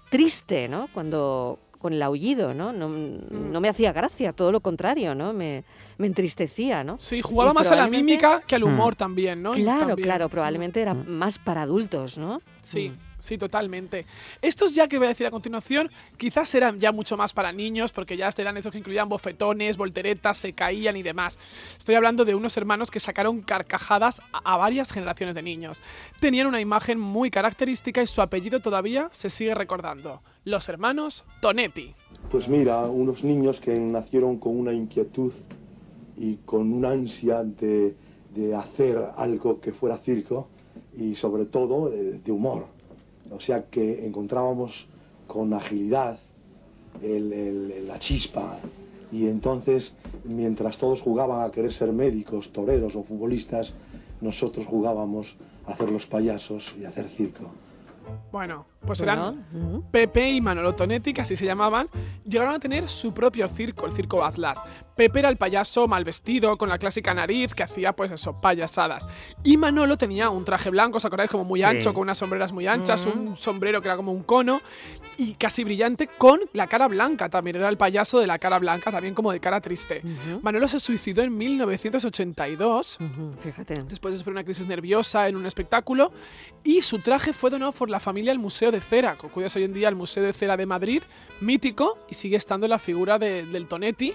triste, 0.10 0.70
¿no? 0.70 0.88
Cuando 0.94 1.60
con 1.82 1.94
el 1.94 2.02
aullido, 2.04 2.54
¿no? 2.54 2.72
No, 2.72 2.88
Mm. 2.90 3.52
no 3.52 3.60
me 3.60 3.68
hacía 3.70 3.92
gracia, 3.92 4.32
todo 4.34 4.52
lo 4.52 4.60
contrario, 4.62 5.16
¿no? 5.16 5.34
Me, 5.34 5.64
me 5.98 6.08
entristecía, 6.08 6.84
¿no? 6.84 6.98
Sí, 6.98 7.22
jugaba 7.22 7.52
Y 7.52 7.56
más 7.56 7.72
a 7.72 7.76
la 7.76 7.88
mímica 7.88 8.42
que 8.46 8.56
al 8.56 8.62
Hmm. 8.64 8.68
humor 8.68 8.96
también, 8.96 9.42
¿no? 9.42 9.54
Claro, 9.54 9.88
también- 9.88 10.04
claro, 10.06 10.30
probablemente 10.30 10.82
era 10.82 10.94
Mm. 10.94 11.08
más 11.10 11.40
para 11.40 11.64
adultos, 11.64 12.18
¿no? 12.18 12.42
Sí, 12.62 12.94
Sí, 13.22 13.38
totalmente. 13.38 14.08
Estos 14.42 14.74
ya 14.74 14.88
que 14.88 14.98
voy 14.98 15.06
a 15.06 15.10
decir 15.10 15.28
a 15.28 15.30
continuación, 15.30 15.92
quizás 16.18 16.56
eran 16.56 16.80
ya 16.80 16.92
mucho 16.92 17.18
más 17.18 17.34
para 17.34 17.52
niños, 17.52 17.92
porque 17.92 18.18
ya 18.18 18.32
eran 18.36 18.58
esos 18.58 18.72
que 18.72 18.80
incluían 18.80 19.10
bofetones, 19.10 19.78
volteretas, 19.78 20.40
se 20.40 20.54
caían 20.54 20.98
y 20.98 21.04
demás. 21.04 21.38
Estoy 21.78 21.94
hablando 21.94 22.26
de 22.26 22.34
unos 22.34 22.58
hermanos 22.58 22.90
que 22.90 23.00
sacaron 23.00 23.42
carcajadas 23.42 24.24
a, 24.34 24.58
varias 24.58 24.92
generaciones 24.92 25.36
de 25.36 25.44
niños. 25.44 25.84
Tenían 26.20 26.48
una 26.48 26.62
imagen 26.62 27.00
muy 27.00 27.30
característica 27.30 28.02
y 28.02 28.08
su 28.08 28.24
apellido 28.24 28.60
todavía 28.60 29.08
se 29.12 29.30
sigue 29.30 29.54
recordando. 29.54 30.24
Los 30.44 30.70
hermanos 30.70 31.24
Tonetti. 31.42 31.94
Pues 32.30 32.48
mira, 32.48 32.82
unos 32.84 33.24
niños 33.24 33.60
que 33.60 33.78
nacieron 33.80 34.38
con 34.38 34.58
una 34.58 34.74
inquietud 34.74 35.34
y 36.18 36.38
con 36.38 36.74
una 36.74 36.92
ansia 36.92 37.44
de, 37.44 37.96
de 38.34 38.56
hacer 38.56 38.98
algo 39.16 39.60
que 39.60 39.72
fuera 39.72 39.98
circo 39.98 40.48
y 40.98 41.16
sobre 41.16 41.46
todo 41.46 41.90
de 41.90 42.32
humor 42.32 42.66
o 43.32 43.40
sea 43.40 43.66
que 43.70 44.06
encontrábamos 44.06 44.88
con 45.28 45.54
agilidad 45.54 46.20
la 47.02 47.98
chispa 48.00 48.60
y 49.12 49.28
entonces 49.28 49.96
mientras 50.26 50.78
todos 50.78 51.02
jugaban 51.02 51.44
a 51.44 51.52
querer 51.52 51.74
ser 51.74 51.92
médicos, 51.94 52.52
toreros 52.52 52.96
o 52.96 53.04
futbolistas, 53.04 53.74
nosotros 54.20 54.66
jugábamos 54.68 55.36
a 55.66 55.72
hacer 55.72 55.90
los 55.90 56.06
payasos 56.06 56.76
y 56.80 56.86
a 56.86 56.90
hacer 56.90 57.08
circo. 57.08 57.46
Bueno, 58.32 58.66
pues 58.86 59.02
eran 59.02 59.46
Pepe 59.92 60.32
y 60.32 60.42
Manolo 60.42 60.74
Tonetti, 60.74 61.14
que 61.14 61.22
así 61.22 61.36
se 61.36 61.46
llamaban, 61.46 61.88
llegaron 62.26 62.56
a 62.56 62.60
tener 62.60 62.90
su 62.90 63.14
propio 63.14 63.48
circo, 63.48 63.86
el 63.86 63.94
Circo 63.94 64.24
Atlas. 64.24 64.60
Pepe 64.96 65.20
era 65.20 65.30
el 65.30 65.38
payaso 65.38 65.88
mal 65.88 66.04
vestido, 66.04 66.58
con 66.58 66.70
la 66.70 66.78
clásica 66.78 67.14
nariz, 67.14 67.56
que 67.56 67.64
hacía 67.64 67.94
pues 67.94 68.12
eso, 68.12 68.34
payasadas. 68.40 69.08
Y 69.44 69.58
Manolo 69.58 69.98
tenía 69.98 70.30
un 70.30 70.46
traje 70.46 70.70
blanco, 70.70 70.98
¿os 70.98 71.06
acordáis? 71.06 71.30
Como 71.30 71.44
muy 71.44 71.64
ancho, 71.64 71.94
con 71.94 72.04
unas 72.04 72.18
sombreras 72.18 72.52
muy 72.52 72.68
anchas, 72.68 73.06
un 73.06 73.38
sombrero 73.38 73.82
que 73.82 73.88
era 73.88 73.98
como 73.98 74.12
un 74.12 74.24
cono, 74.24 74.62
y 75.18 75.34
casi 75.36 75.64
brillante, 75.64 76.08
con 76.08 76.40
la 76.54 76.68
cara 76.68 76.88
blanca 76.88 77.30
también. 77.30 77.56
Era 77.56 77.70
el 77.70 77.78
payaso 77.78 78.20
de 78.20 78.28
la 78.28 78.38
cara 78.38 78.60
blanca, 78.60 78.92
también 78.92 79.14
como 79.16 79.32
de 79.32 79.40
cara 79.40 79.62
triste. 79.62 80.04
Manolo 80.42 80.68
se 80.68 80.80
suicidó 80.80 81.24
en 81.24 81.38
1982, 81.38 82.98
fíjate. 83.42 83.84
después 83.84 84.14
de 84.14 84.20
sufrir 84.20 84.34
una 84.34 84.44
crisis 84.44 84.68
nerviosa 84.68 85.28
en 85.28 85.36
un 85.36 85.46
espectáculo, 85.46 86.12
y 86.64 86.82
su 86.82 87.00
traje 87.00 87.34
fue 87.34 87.50
donado 87.50 87.72
por 87.72 87.90
la 87.90 88.00
familia 88.00 88.32
al 88.32 88.40
Museo 88.40 88.71
de 88.72 88.82
Cera, 88.82 89.16
cuidas 89.16 89.56
hoy 89.56 89.64
en 89.64 89.74
día 89.74 89.90
el 89.90 89.96
Museo 89.96 90.24
de 90.24 90.34
Cera 90.34 90.58
de 90.58 90.66
Madrid, 90.66 91.04
mítico, 91.42 91.98
y 92.10 92.16
sigue 92.16 92.38
estando 92.38 92.68
la 92.68 92.80
figura 92.80 93.20
del 93.20 93.68
Tonetti. 93.68 94.14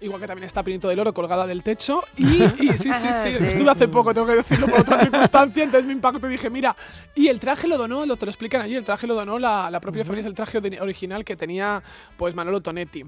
Igual 0.00 0.20
que 0.20 0.26
también 0.26 0.46
está 0.46 0.62
Pinito 0.62 0.88
del 0.88 0.98
Oro 0.98 1.14
colgada 1.14 1.46
del 1.46 1.62
techo. 1.62 2.02
Y, 2.16 2.24
sí, 2.58 2.76
sí, 2.76 2.90
sí, 2.92 3.28
estuve 3.40 3.70
hace 3.70 3.88
poco, 3.88 4.12
tengo 4.12 4.26
que 4.26 4.36
decirlo 4.36 4.66
por 4.66 4.80
otra 4.80 5.00
circunstancia, 5.02 5.64
entonces 5.64 5.86
me 5.86 5.92
impactó 5.92 6.26
y 6.28 6.32
dije, 6.32 6.50
mira, 6.50 6.76
y 7.14 7.28
el 7.28 7.40
traje 7.40 7.68
lo 7.68 7.78
donó, 7.78 8.04
lo 8.06 8.16
te 8.16 8.26
lo 8.26 8.30
explican 8.30 8.62
allí, 8.62 8.74
el 8.74 8.84
traje 8.84 9.06
lo 9.06 9.14
donó 9.14 9.38
la, 9.38 9.70
la 9.70 9.80
propia 9.80 10.04
familia, 10.04 10.20
es 10.20 10.26
el 10.26 10.34
traje 10.34 10.58
original 10.58 11.24
que 11.24 11.36
tenía 11.36 11.82
pues 12.16 12.34
Manolo 12.34 12.60
Tonetti. 12.60 13.04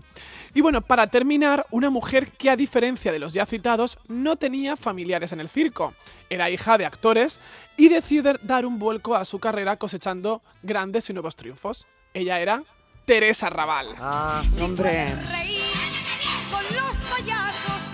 Y 0.54 0.60
bueno, 0.60 0.80
para 0.80 1.08
terminar, 1.08 1.66
una 1.70 1.90
mujer 1.90 2.30
que 2.30 2.50
a 2.50 2.56
diferencia 2.56 3.12
de 3.12 3.18
los 3.18 3.32
ya 3.32 3.46
citados, 3.46 3.98
no 4.08 4.36
tenía 4.36 4.76
familiares 4.76 5.32
en 5.32 5.40
el 5.40 5.48
circo. 5.48 5.92
Era 6.30 6.50
hija 6.50 6.78
de 6.78 6.86
actores 6.86 7.40
y 7.76 7.88
decidió 7.88 8.34
dar 8.42 8.64
un 8.64 8.78
vuelco 8.78 9.14
a 9.14 9.24
su 9.24 9.38
carrera 9.38 9.76
cosechando 9.76 10.42
grandes 10.62 11.10
y 11.10 11.12
nuevos 11.12 11.36
triunfos. 11.36 11.86
Ella 12.14 12.40
era 12.40 12.62
Teresa 13.04 13.50
Raval. 13.50 13.88
Ah, 13.98 14.42
hombre. 14.62 15.06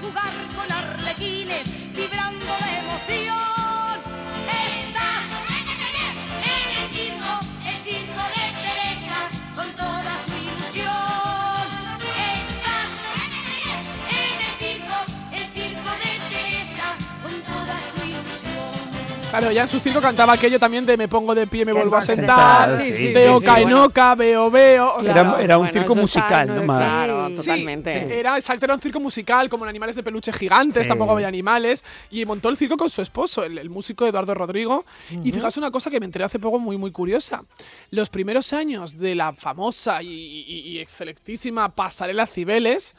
Jugar 0.02 0.32
con 0.56 0.72
arlequines, 0.72 1.94
vibrando 1.94 2.44
de 2.44 2.78
emoción. 2.80 3.51
Claro, 19.32 19.50
ya 19.50 19.62
en 19.62 19.68
su 19.68 19.80
circo 19.80 19.98
cantaba 19.98 20.34
aquello 20.34 20.58
también 20.58 20.84
de 20.84 20.94
me 20.98 21.08
pongo 21.08 21.34
de 21.34 21.46
pie, 21.46 21.64
me 21.64 21.72
vuelvo 21.72 21.96
a 21.96 22.02
sentar, 22.02 22.68
de 22.76 23.30
oca 23.30 23.60
en 23.60 23.72
oca, 23.72 24.14
veo, 24.14 24.50
veo. 24.50 25.00
era, 25.00 25.56
un 25.56 25.68
circo 25.68 25.94
musical, 25.94 26.54
¿no? 26.54 26.64
Claro, 26.64 27.30
totalmente. 27.34 28.18
era, 28.18 28.36
exacto, 28.36 28.66
era 28.66 28.74
un 28.74 28.80
circo 28.82 29.00
musical, 29.00 29.48
como 29.48 29.64
en 29.64 29.70
animales 29.70 29.96
de 29.96 30.02
peluche 30.02 30.34
gigantes, 30.34 30.86
tampoco 30.86 31.12
había 31.12 31.28
animales. 31.28 31.82
Y 32.10 32.26
montó 32.26 32.50
el 32.50 32.58
circo 32.58 32.76
con 32.76 32.90
su 32.90 33.00
esposo, 33.00 33.42
el, 33.42 33.70
músico 33.70 34.06
Eduardo 34.06 34.34
Rodrigo. 34.34 34.84
Y 35.24 35.32
fijaos 35.32 35.56
una 35.56 35.70
cosa 35.70 35.90
que 35.90 35.98
me 35.98 36.04
enteré 36.04 36.26
hace 36.26 36.38
poco 36.38 36.58
muy, 36.58 36.76
muy 36.76 36.90
curiosa. 36.90 37.42
Los 37.90 38.10
primeros 38.10 38.52
años 38.52 38.98
de 38.98 39.14
la 39.14 39.32
famosa 39.32 40.02
y, 40.02 40.78
excelentísima 40.78 41.70
pasarela 41.70 42.26
Cibeles 42.26 42.94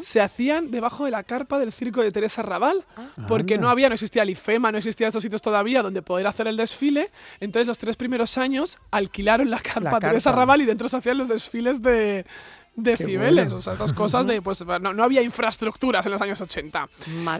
se 0.00 0.20
hacían 0.20 0.70
debajo 0.70 1.04
de 1.04 1.10
la 1.10 1.22
carpa 1.22 1.58
del 1.58 1.72
circo 1.72 2.02
de 2.02 2.12
Teresa 2.12 2.42
Raval, 2.42 2.84
ah. 2.96 3.08
porque 3.26 3.58
no 3.58 3.70
había, 3.70 3.88
no 3.88 3.94
existía 3.94 4.22
el 4.22 4.30
IFEMA, 4.30 4.72
no 4.72 4.78
existía 4.78 5.06
estos 5.06 5.22
sitios 5.22 5.42
todavía 5.42 5.82
donde 5.82 6.02
poder 6.02 6.26
hacer 6.26 6.48
el 6.48 6.56
desfile. 6.56 7.10
Entonces, 7.40 7.66
los 7.66 7.78
tres 7.78 7.96
primeros 7.96 8.38
años 8.38 8.78
alquilaron 8.90 9.50
la 9.50 9.60
carpa, 9.60 9.98
de 10.00 10.16
esa 10.16 10.32
Raval 10.32 10.62
y 10.62 10.66
dentro 10.66 10.88
se 10.88 10.96
hacían 10.96 11.18
los 11.18 11.28
desfiles 11.28 11.82
de, 11.82 12.24
decibeles, 12.82 13.52
o 13.52 13.60
sea, 13.60 13.74
estas 13.74 13.92
cosas 13.92 14.26
de, 14.26 14.40
pues 14.40 14.64
no, 14.64 14.92
no, 14.92 15.04
había 15.04 15.22
infraestructuras 15.22 16.04
en 16.06 16.12
los 16.12 16.20
años 16.20 16.40
80. 16.40 16.88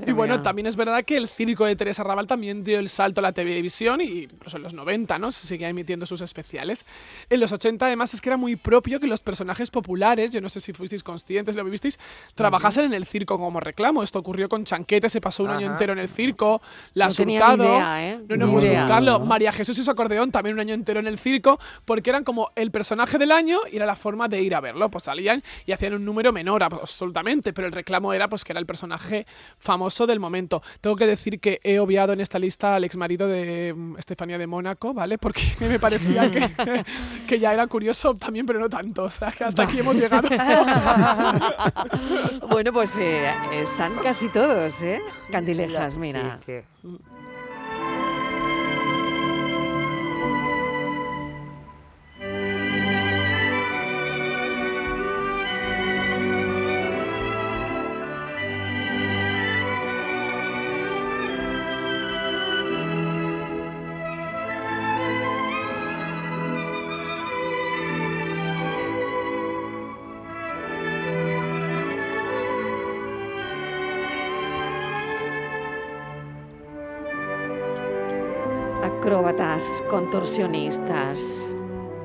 y 0.07 0.13
bueno, 0.13 0.43
también 0.43 0.67
es 0.67 0.77
verdad 0.77 1.05
que 1.05 1.17
el 1.17 1.29
circo 1.29 1.65
de 1.65 1.77
Teresa 1.77 2.03
Raval 2.03 2.27
también 2.27 2.65
dio 2.65 2.79
el 2.79 2.89
salto 2.89 3.21
a 3.21 3.23
la 3.23 3.33
televisión 3.33 4.01
y 4.01 4.25
incluso 4.25 4.57
en 4.57 4.63
los 4.63 4.75
90, 4.75 5.19
¿no? 5.19 5.33
Se 5.33 5.47
seguía 5.47 5.69
emitiendo 5.69 6.07
sus 6.07 6.21
especiales. 6.21 6.85
En 7.31 7.41
los 7.41 7.53
80 7.53 7.87
además 7.87 8.15
es 8.15 8.21
que 8.21 8.29
era 8.29 8.37
muy 8.37 8.57
propio 8.57 9.01
que 9.01 9.07
los 9.07 9.21
personajes 9.21 9.71
populares, 9.71 10.31
yo 10.33 10.41
no 10.41 10.49
sé 10.49 10.61
si 10.61 10.73
fuisteis 10.73 11.03
conscientes, 11.03 11.57
lo 11.57 11.65
visteis, 11.65 11.99
trabajasen 12.35 12.85
en 12.87 12.95
el 12.95 13.07
circo 13.07 13.39
como 13.39 13.61
reclamo. 13.61 14.03
Esto 14.03 14.19
ocurrió 14.19 14.49
con 14.49 14.65
Chanquete, 14.65 15.09
se 15.09 15.21
pasó 15.21 15.45
un 15.45 15.51
año 15.51 15.67
entero 15.67 15.93
en 15.93 15.99
el 15.99 16.09
circo, 16.09 16.61
la 16.95 17.07
no 17.07 17.13
Surcado, 17.13 17.65
idea, 17.65 18.11
¿eh? 18.11 18.21
no, 18.29 18.37
no, 18.37 18.49
buscarlo. 18.49 19.21
María 19.21 19.53
Jesús 19.53 19.79
y 19.79 19.85
su 19.85 19.91
acordeón 19.91 20.31
también 20.31 20.55
un 20.55 20.61
año 20.61 20.75
entero 20.75 21.01
en 21.01 21.07
el 21.07 21.19
circo, 21.19 21.59
porque 21.85 22.11
eran 22.11 22.25
como 22.25 22.51
el 22.55 22.71
personaje 22.71 23.19
del 23.19 23.33
año 23.33 23.61
y 23.71 23.77
era 23.77 23.87
la 23.87 23.97
forma 23.97 24.29
de 24.29 24.41
ir 24.43 24.55
a 24.55 24.61
verlo. 24.61 24.91
Pues 24.91 25.05
salía 25.05 25.28
y 25.67 25.73
hacían 25.73 25.95
un 25.95 26.05
número 26.05 26.33
menor 26.33 26.63
absolutamente, 26.63 27.53
pero 27.53 27.67
el 27.67 27.73
reclamo 27.73 28.13
era 28.13 28.29
pues 28.29 28.45
que 28.45 28.53
era 28.53 28.61
el 28.61 28.67
personaje 28.67 29.27
famoso 29.59 30.07
del 30.07 30.21
momento. 30.21 30.63
Tengo 30.81 30.97
que 30.97 31.07
decir 31.07 31.41
que 31.41 31.61
he 31.63 31.79
obviado 31.79 32.13
en 32.13 32.21
esta 32.21 32.39
lista 32.39 32.75
al 32.75 32.85
ex 32.85 32.97
marido 32.97 33.29
de 33.29 33.75
mm, 33.75 33.99
Estefanía 33.99 34.39
de 34.39 34.47
Mónaco, 34.47 34.95
¿vale? 34.95 35.19
Porque 35.19 35.43
me 35.61 35.79
parecía 35.79 36.31
que, 36.31 36.49
que, 37.27 37.39
ya 37.39 37.53
era 37.53 37.67
curioso 37.67 38.15
también, 38.15 38.47
pero 38.47 38.59
no 38.59 38.69
tanto. 38.69 39.05
O 39.05 39.11
sea, 39.11 39.31
que 39.31 39.45
hasta 39.45 39.65
aquí 39.65 39.81
hemos 39.81 39.97
llegado. 39.97 40.29
bueno, 42.51 42.73
pues 42.73 42.95
eh, 42.97 43.31
están 43.53 43.95
casi 44.03 44.29
todos, 44.29 44.83
¿eh? 44.83 45.01
Candilejas, 45.31 45.97
mira. 45.97 46.41
Contorsionistas, 80.11 81.55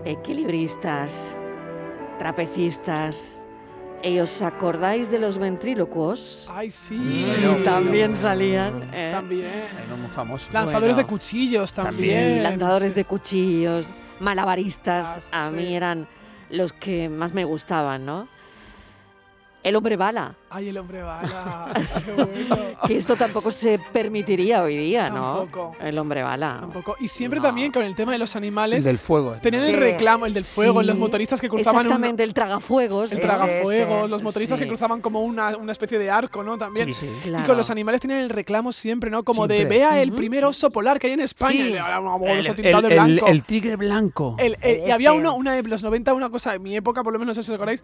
equilibristas, 0.04 1.38
trapecistas. 2.20 3.40
¿Y 4.04 4.20
os 4.20 4.42
acordáis 4.42 5.10
de 5.10 5.20
los 5.20 5.38
ventrílocuos? 5.38 6.46
¡Ay, 6.52 6.70
sí! 6.70 7.26
también 7.64 8.18
salían. 8.18 8.90
¿eh? 8.94 9.08
También. 9.10 9.50
muy 10.02 10.10
famosos. 10.10 10.52
Lanzadores 10.52 10.98
de 10.98 11.06
cuchillos 11.06 11.74
también. 11.74 12.44
Lanzadores 12.44 12.94
de 12.94 13.06
cuchillos, 13.06 13.90
malabaristas. 14.20 15.22
a 15.32 15.50
mí 15.50 15.74
eran 15.74 16.10
los 16.50 16.74
que 16.74 17.08
más 17.08 17.34
me 17.34 17.46
gustaban, 17.46 18.06
¿no? 18.06 18.28
El 19.64 19.78
hombre 19.78 19.96
bala. 19.96 20.36
Ay, 20.50 20.68
el 20.70 20.78
hombre 20.78 21.02
bala. 21.04 21.72
Qué 22.06 22.12
bueno. 22.12 22.58
Que 22.86 22.98
esto 22.98 23.16
tampoco 23.16 23.50
se 23.52 23.80
permitiría 23.94 24.62
hoy 24.62 24.76
día, 24.76 25.10
¿no? 25.10 25.38
Tampoco. 25.46 25.76
El 25.80 25.98
hombre 25.98 26.22
bala. 26.22 26.58
Tampoco. 26.60 26.98
Y 27.00 27.08
siempre 27.08 27.40
también 27.40 27.72
con 27.72 27.84
el 27.84 27.96
tema 27.96 28.12
de 28.12 28.18
los 28.18 28.36
animales. 28.36 28.80
El 28.80 28.84
del 28.84 29.00
fuego. 29.00 29.38
Tenían 29.42 29.64
el 29.64 29.80
reclamo, 29.80 30.26
el 30.26 30.34
del 30.34 30.44
fuego, 30.44 30.82
Sí. 30.82 30.88
los 30.88 30.98
motoristas 30.98 31.40
que 31.40 31.48
cruzaban 31.48 31.80
un, 31.80 31.86
Exactamente, 31.86 32.24
el 32.24 32.34
tragafuegos. 32.34 33.12
el 33.14 33.20
ese. 33.20 33.26
tragafuegos, 33.28 34.10
los 34.10 34.22
motoristas 34.22 34.60
Sí. 34.60 34.64
que 34.66 34.68
cruzaban 34.68 35.00
como 35.00 35.22
una, 35.22 35.56
una 35.56 35.72
especie 35.72 35.98
de 35.98 36.12
arco, 36.12 36.44
¿no? 36.44 36.58
También. 36.58 36.88
Sí, 36.88 36.94
sí. 36.94 37.10
Y 37.24 37.30
Claro. 37.30 37.48
con 37.48 37.56
los 37.58 37.70
animales 37.70 38.02
tenían 38.02 38.20
el 38.20 38.30
reclamo 38.30 38.74
siempre, 38.74 39.10
¿no? 39.10 39.24
Como 39.24 39.48
de 39.48 39.64
vea 39.64 40.02
el 40.02 40.12
primer 40.12 40.44
oso 40.44 40.72
polar 40.72 41.00
que 41.00 41.08
hay 41.08 41.14
en 41.14 41.22
España. 41.22 41.66
El, 41.68 41.78
oso 41.78 42.50
el- 42.52 42.56
tintado 42.56 42.82
de 42.82 42.88
el- 42.90 42.94
blanco. 42.96 43.28
el 43.28 43.44
tigre 43.46 43.76
blanco. 43.78 44.36
El- 44.40 44.58
el- 44.62 44.88
y 44.90 44.92
había 44.92 45.14
uno, 45.14 45.36
una 45.36 45.54
de 45.54 45.64
los 45.64 45.84
90, 45.84 46.14
una 46.14 46.30
cosa 46.30 46.52
de 46.52 46.60
mi 46.60 46.76
época, 46.76 47.02
por 47.02 47.14
lo 47.14 47.20
menos 47.20 47.38
no 47.38 47.42
sé 47.42 47.46
si 47.46 47.52
os 47.54 47.56
acordáis, 47.56 47.82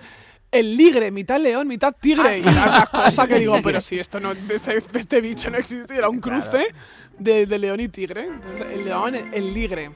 el 0.52 0.76
ligre, 0.76 1.10
mitad 1.12 1.40
león, 1.40 1.69
mitad 1.70 1.96
tigre. 1.98 2.28
Ah, 2.28 2.38
y 2.38 2.44
sí. 2.44 2.50
era 2.50 2.64
una 2.68 2.86
cosa 2.88 3.26
que 3.28 3.40
digo, 3.40 3.58
pero 3.64 3.80
si 3.80 3.98
esto 3.98 4.20
no, 4.20 4.34
este, 4.34 4.78
este 4.94 5.22
bicho 5.22 5.50
no 5.50 5.58
existe, 5.58 5.96
era 5.96 6.10
un 6.10 6.20
cruce 6.20 6.74
de, 7.18 7.46
de 7.46 7.60
león 7.60 7.80
y 7.80 7.88
tigre. 7.88 8.26
Entonces, 8.26 8.68
el 8.72 8.84
león, 8.84 9.16
el, 9.16 9.34
el 9.34 9.54
ligre. 9.54 9.92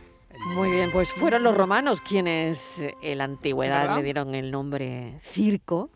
Muy 0.56 0.72
bien, 0.72 0.92
pues 0.92 1.12
fueron 1.12 1.44
los 1.44 1.56
romanos 1.58 2.00
quienes 2.02 2.82
en 3.02 3.18
la 3.18 3.26
antigüedad 3.26 3.82
¿Verdad? 3.82 3.98
le 3.98 4.04
dieron 4.04 4.36
el 4.36 4.52
nombre 4.52 5.20
circo 5.22 5.90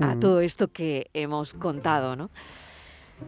a 0.00 0.14
Hmm. 0.14 0.20
todo 0.20 0.40
esto 0.40 0.68
que 0.68 1.10
hemos 1.14 1.52
contado, 1.54 2.14
¿no? 2.14 2.30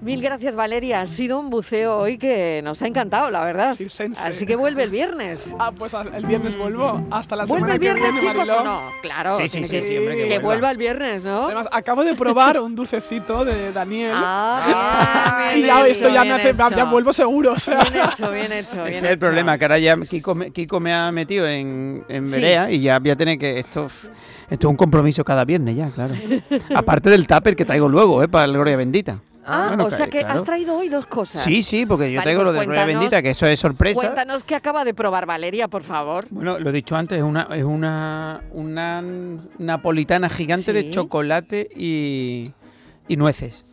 Mil 0.01 0.21
gracias, 0.21 0.57
Valeria. 0.57 1.01
Ha 1.03 1.07
sido 1.07 1.39
un 1.39 1.49
buceo 1.51 1.97
hoy 1.97 2.19
que 2.19 2.61
nos 2.65 2.83
ha 2.83 2.87
encantado, 2.89 3.31
la 3.31 3.45
verdad. 3.45 3.77
Circense. 3.77 4.21
Así 4.27 4.47
que 4.47 4.57
vuelve 4.57 4.83
el 4.83 4.91
viernes. 4.91 5.55
Ah, 5.59 5.71
pues 5.71 5.95
el 5.95 6.27
viernes 6.27 6.57
vuelvo. 6.59 7.07
Hasta 7.11 7.37
la 7.37 7.45
¿Vuelve 7.45 7.61
semana 7.61 7.75
el 7.75 7.79
viernes, 7.81 8.05
que 8.05 8.11
viene, 8.13 8.29
chicos, 8.33 8.49
Mariló. 8.49 8.61
o 8.61 8.65
no? 8.65 8.91
Claro, 9.03 9.37
Sí, 9.37 9.49
sí, 9.49 9.65
sí, 9.65 9.71
que, 9.77 9.83
siempre 9.83 10.17
que 10.17 10.23
que 10.23 10.29
vuelva. 10.39 10.45
vuelva 10.47 10.71
el 10.73 10.77
viernes, 10.79 11.23
¿no? 11.23 11.45
Además, 11.45 11.69
acabo 11.71 12.03
de 12.03 12.15
probar 12.15 12.59
un 12.61 12.75
dulcecito 12.75 13.45
de 13.45 13.71
Daniel. 13.73 14.13
Ah, 14.15 15.51
bien, 15.53 15.65
y 15.65 15.67
ya 15.69 15.87
esto 15.87 16.09
ya 16.09 16.23
me 16.25 16.27
hecho, 16.31 16.35
hace, 16.49 16.75
ya 16.77 16.83
hecho. 16.83 16.91
vuelvo 16.91 17.13
seguro. 17.13 17.53
O 17.53 17.59
sea. 17.59 17.79
Bien 17.85 18.05
hecho, 18.13 18.33
bien 18.33 18.53
hecho, 18.53 18.77
bien 18.77 18.87
Este 18.87 18.97
es 18.97 19.03
el 19.05 19.09
hecho. 19.11 19.19
problema, 19.21 19.57
que 19.59 19.65
ahora 19.67 19.79
ya 19.79 19.97
Kiko 19.97 20.35
me, 20.35 20.51
Kiko 20.51 20.81
me 20.81 20.93
ha 20.93 21.13
metido 21.13 21.47
en, 21.47 22.05
en 22.09 22.27
Sí. 22.27 22.33
Berea 22.33 22.71
y 22.71 22.81
ya 22.81 22.99
voy 22.99 23.11
a 23.11 23.17
tener 23.17 23.39
que. 23.39 23.59
Esto, 23.61 23.87
esto 24.51 24.67
es 24.67 24.71
un 24.71 24.77
compromiso 24.77 25.23
cada 25.25 25.45
viernes 25.45 25.77
ya, 25.77 25.91
claro. 25.91 26.15
Aparte 26.75 27.09
del 27.11 27.27
tupper 27.27 27.55
que 27.55 27.65
traigo 27.65 27.89
luego, 27.89 28.23
¿eh? 28.23 28.29
Para 28.29 28.47
el 28.47 28.53
Gloria 28.53 28.77
Bendita. 28.77 29.19
Ah, 29.45 29.67
Bueno, 29.69 29.87
o 29.87 29.91
sea 29.91 30.07
que 30.09 30.21
claro. 30.21 30.35
has 30.35 30.45
traído 30.45 30.77
hoy 30.79 30.89
dos 30.89 31.07
cosas. 31.07 31.43
Sí, 31.43 31.63
sí, 31.63 31.85
porque 31.85 32.11
yo 32.13 32.19
Vale, 32.19 32.25
traigo 32.27 32.43
pues 32.43 32.55
lo 32.55 32.61
de 32.61 32.65
Gloria 32.67 32.85
Bendita, 32.87 33.23
que 33.23 33.31
eso 33.31 33.47
es 33.47 33.59
sorpresa. 33.59 34.01
Cuéntanos 34.01 34.45
qué 34.45 34.55
acaba 34.55 34.85
de 34.85 34.95
probar 34.95 35.27
Valeria, 35.27 35.67
por 35.69 35.83
favor. 35.83 36.27
Bueno, 36.31 36.59
lo 36.61 36.71
he 36.71 36.73
dicho 36.73 36.95
antes, 36.97 37.19
es 37.19 37.25
una, 37.25 37.49
es 37.55 37.65
una, 37.65 38.41
una 38.53 39.03
napolitana 39.59 40.29
gigante 40.29 40.67
Sí. 40.67 40.73
de 40.73 40.91
chocolate 40.91 41.69
y, 41.75 42.53
y 43.09 43.17
nueces. 43.17 43.65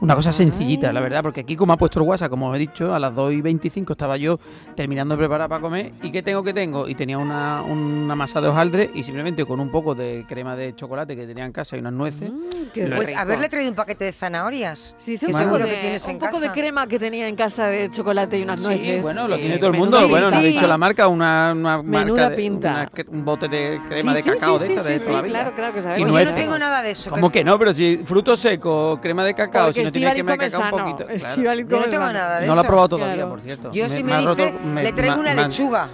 Una 0.00 0.14
cosa 0.14 0.32
sencillita, 0.32 0.92
la 0.92 1.00
verdad, 1.00 1.22
porque 1.22 1.44
Kiko 1.44 1.66
me 1.66 1.72
ha 1.74 1.76
puesto 1.76 2.00
el 2.00 2.06
WhatsApp, 2.06 2.30
como 2.30 2.48
os 2.48 2.56
he 2.56 2.58
dicho, 2.58 2.94
a 2.94 2.98
las 2.98 3.14
2 3.14 3.32
y 3.34 3.40
25 3.40 3.92
estaba 3.92 4.16
yo 4.16 4.38
terminando 4.74 5.14
de 5.14 5.18
preparar 5.18 5.48
para 5.48 5.60
comer. 5.60 5.92
¿Y 6.02 6.10
qué 6.10 6.22
tengo 6.22 6.42
que 6.42 6.52
tengo? 6.52 6.88
Y 6.88 6.94
tenía 6.94 7.18
una, 7.18 7.62
una 7.62 8.14
masa 8.14 8.40
de 8.40 8.48
hojaldre 8.48 8.90
y 8.94 9.02
simplemente 9.02 9.44
con 9.44 9.60
un 9.60 9.70
poco 9.70 9.94
de 9.94 10.24
crema 10.28 10.56
de 10.56 10.74
chocolate 10.74 11.16
que 11.16 11.26
tenía 11.26 11.44
en 11.44 11.52
casa 11.52 11.76
y 11.76 11.80
unas 11.80 11.92
nueces. 11.92 12.30
Mm, 12.30 12.70
qué 12.74 12.86
Pues 12.86 13.08
rico. 13.08 13.20
haberle 13.20 13.48
traído 13.48 13.70
un 13.70 13.76
paquete 13.76 14.04
de 14.04 14.12
zanahorias. 14.12 14.94
Sí, 14.98 15.18
que 15.18 15.26
un 15.26 15.32
Bueno. 15.32 15.46
poco 15.46 15.56
seguro 15.58 15.64
de, 15.68 15.74
que 15.74 15.80
tienes 15.80 16.04
un 16.04 16.10
en 16.12 16.18
poco 16.18 16.40
de 16.40 16.46
casa. 16.48 16.52
crema 16.52 16.86
que 16.86 16.98
tenía 16.98 17.28
en 17.28 17.36
casa 17.36 17.66
de 17.66 17.90
chocolate 17.90 18.38
y 18.38 18.42
unas 18.42 18.58
Sí, 18.60 18.64
nueces. 18.66 19.02
bueno, 19.02 19.28
lo 19.28 19.36
eh, 19.36 19.38
tiene 19.38 19.58
todo 19.58 19.66
el 19.68 19.72
menuda 19.72 19.90
mundo. 19.90 20.06
Sí, 20.06 20.10
bueno, 20.10 20.30
no 20.30 20.36
ha 20.36 20.40
sí. 20.40 20.46
dicho 20.46 20.66
la 20.66 20.78
marca, 20.78 21.08
una, 21.08 21.52
una 21.54 21.82
Menuda 21.82 22.22
marca 22.22 22.30
de- 22.30 22.36
pinta. 22.36 22.70
una 22.72 22.90
un 23.18 23.24
bote 23.24 23.48
de 23.48 23.80
crema 23.88 24.10
Sí, 24.12 24.16
de 24.16 24.22
sí, 24.22 24.30
cacao 24.30 24.58
sí, 24.58 24.64
de 24.66 24.70
esta 24.72 24.84
sí, 24.84 24.92
de 24.92 24.98
sí, 24.98 25.04
toda 25.06 25.16
la 25.16 25.22
vida. 25.22 25.38
claro, 25.40 25.56
claro 25.56 25.74
que 25.74 25.82
sabemos. 25.82 26.08
Y 26.08 26.12
Pues 26.12 26.24
yo 26.24 26.30
no 26.30 26.36
tengo 26.36 26.58
nada 26.58 26.82
de 26.82 26.90
eso. 26.90 27.10
¿Cómo 27.10 27.30
que- 27.30 27.38
que 27.40 27.44
no? 27.44 27.58
Pero 27.58 27.72
si 27.74 28.02
fruto 28.04 28.36
seco, 28.36 28.98
crema 29.00 29.24
de 29.24 29.34
cacao, 29.34 29.71
Porque 29.74 29.80
si 29.80 29.84
no 29.84 29.92
tiene 29.92 30.36
cacao 30.38 30.62
un 30.62 30.70
poquito. 30.70 31.06
claro. 31.06 31.42
Yo 31.42 31.80
no 31.80 31.88
tengo 31.88 32.12
nada 32.12 32.40
de 32.40 32.46
No 32.46 32.52
eso. 32.52 32.62
lo 32.62 32.66
he 32.66 32.68
probado 32.68 32.88
todavía, 32.90 33.14
Claro. 33.14 33.28
por 33.30 33.40
cierto. 33.40 33.72
Yo 33.72 33.88
si 33.88 34.04
me, 34.04 34.12
ha 34.12 34.18
dice, 34.20 34.28
roto- 34.52 34.58
me- 34.64 34.82
le 34.82 34.92
traigo 34.92 35.14
me- 35.16 35.20
una 35.22 35.34
me- 35.34 35.42
lechuga. 35.44 35.88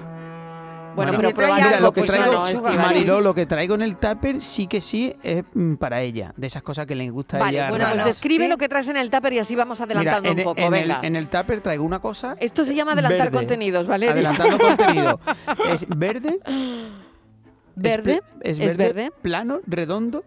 Bueno, 0.96 1.12
Bueno, 1.12 1.28
pero 1.32 1.46
me 1.46 1.52
algo, 1.54 1.68
Mira, 1.68 1.80
lo 1.80 1.92
que 1.92 2.00
pues 2.00 2.10
traigo, 2.10 2.32
no, 2.32 2.44
lechuga. 2.44 2.70
Estivali. 2.70 2.76
Mariló, 2.94 3.20
lo 3.20 3.32
que 3.34 3.46
traigo 3.46 3.74
en 3.76 3.82
el 3.82 3.98
tupper 3.98 4.40
sí 4.40 4.66
que 4.66 4.80
sí 4.80 5.14
es 5.22 5.44
mm, 5.54 5.74
para 5.76 6.00
ella, 6.00 6.32
de 6.36 6.46
esas 6.48 6.62
cosas 6.62 6.86
que 6.86 6.96
le 6.96 7.08
gusta 7.10 7.36
a 7.36 7.40
Vale, 7.40 7.56
ella. 7.58 7.68
bueno, 7.70 7.84
No, 7.86 7.92
pues 7.92 8.04
describe 8.06 8.44
sí. 8.44 8.50
lo 8.50 8.56
que 8.56 8.68
traes 8.68 8.88
en 8.88 8.96
el 8.96 9.08
tupper 9.08 9.32
y 9.34 9.38
así 9.38 9.54
vamos 9.54 9.78
Mira, 9.80 9.84
adelantando 10.00 10.28
en, 10.30 10.38
un 10.38 10.44
poco, 10.44 10.60
en 10.60 10.66
el, 10.66 10.72
venga. 10.72 11.00
en 11.04 11.14
el 11.14 11.28
tupper 11.28 11.60
traigo 11.60 11.84
una 11.84 12.00
cosa. 12.00 12.36
Esto 12.40 12.64
se 12.64 12.74
llama 12.74 12.92
adelantar 12.92 13.18
verde. 13.30 13.36
contenidos, 13.38 13.86
¿vale? 13.86 14.08
Adelantando 14.08 14.58
contenido. 14.58 15.20
Es 15.70 15.86
verde. 15.88 16.40
Verde, 17.76 18.22
Es, 18.40 18.58
es 18.58 18.76
verde, 18.76 18.92
verde. 18.92 19.12
Plano, 19.22 19.60
redondo, 19.66 20.24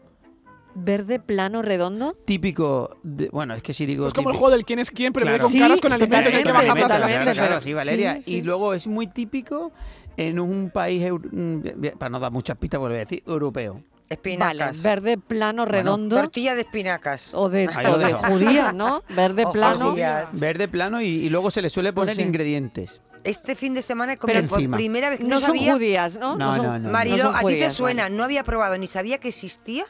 Verde, 0.74 1.20
plano, 1.20 1.62
redondo. 1.62 2.14
típico. 2.26 2.98
de- 3.04 3.30
bueno, 3.30 3.54
es 3.54 3.62
que 3.64 3.74
si 3.74 3.86
digo. 3.86 4.08
Esto 4.08 4.20
es 4.20 4.24
como 4.24 4.30
el 4.32 4.38
juego 4.38 4.52
del 4.52 4.66
quién 4.66 4.80
es 4.80 4.90
quién, 4.92 5.12
pero 5.14 5.26
Claro. 5.26 5.44
con 5.44 5.52
Sí, 5.52 5.60
caras 5.60 5.82
con 5.82 5.92
alimentos 5.94 6.34
hay 6.34 6.44
que 6.44 6.52
bajar 6.52 6.78
las 6.78 7.38
Claro, 7.38 7.62
sí, 7.62 7.74
Valeria. 7.74 8.16
sí, 8.18 8.22
sí. 8.24 8.38
Y 8.38 8.42
luego 8.42 8.74
es 8.74 8.88
muy 8.88 9.08
típico 9.08 9.72
en 10.18 10.40
un 10.40 10.70
país, 10.70 11.04
mm, 11.32 11.60
para 11.98 12.10
no 12.10 12.20
dar 12.20 12.32
muchas 12.32 12.58
pistas, 12.58 12.80
vuelvo 12.80 12.96
a 12.96 13.00
decir, 13.00 13.24
europeo. 13.28 13.74
Vale, 13.74 13.84
Espinacas. 14.10 14.84
verde, 14.84 15.18
plano, 15.18 15.66
redondo. 15.66 16.18
Tortilla 16.18 16.54
de 16.56 16.62
espinacas. 16.62 17.34
o 17.34 17.48
de, 17.50 17.70
Ahí 17.74 17.86
o 17.86 17.92
lo 17.92 17.98
de 17.98 18.06
dejo. 18.08 18.24
judía, 18.26 18.74
¿no? 18.74 19.04
Verde, 19.16 19.46
O 19.46 19.52
plano. 19.54 19.92
judías. 19.92 20.28
Verde 20.34 20.68
plano 20.68 21.02
y, 21.02 21.06
y 21.08 21.30
luego 21.30 21.50
se 21.50 21.62
le 21.62 21.70
suele 21.70 21.94
poner 21.94 22.16
sí. 22.16 22.22
ingredientes. 22.22 23.00
Este 23.24 23.56
fin 23.56 23.74
de 23.74 23.82
semana 23.82 24.14
he 24.14 24.18
comido 24.18 24.40
Pero 24.40 24.50
por 24.50 24.60
encima. 24.60 24.76
primera 24.78 25.10
vez 25.10 25.20
que 25.20 25.24
No 25.26 25.36
no, 25.36 25.40
son 25.42 25.56
sabía. 25.56 25.74
judías, 25.76 26.18
¿no? 26.18 26.36
No, 26.36 26.58
no, 26.58 26.80
no. 26.80 26.90
Marilo, 26.92 27.30
a 27.30 27.40
ti 27.40 27.46
te 27.46 27.54
judías, 27.54 27.74
suena, 27.74 28.04
vale. 28.04 28.16
no 28.18 28.24
había 28.24 28.44
probado 28.44 28.78
ni 28.78 28.88
sabía 28.88 29.18
que 29.20 29.30
existía 29.30 29.86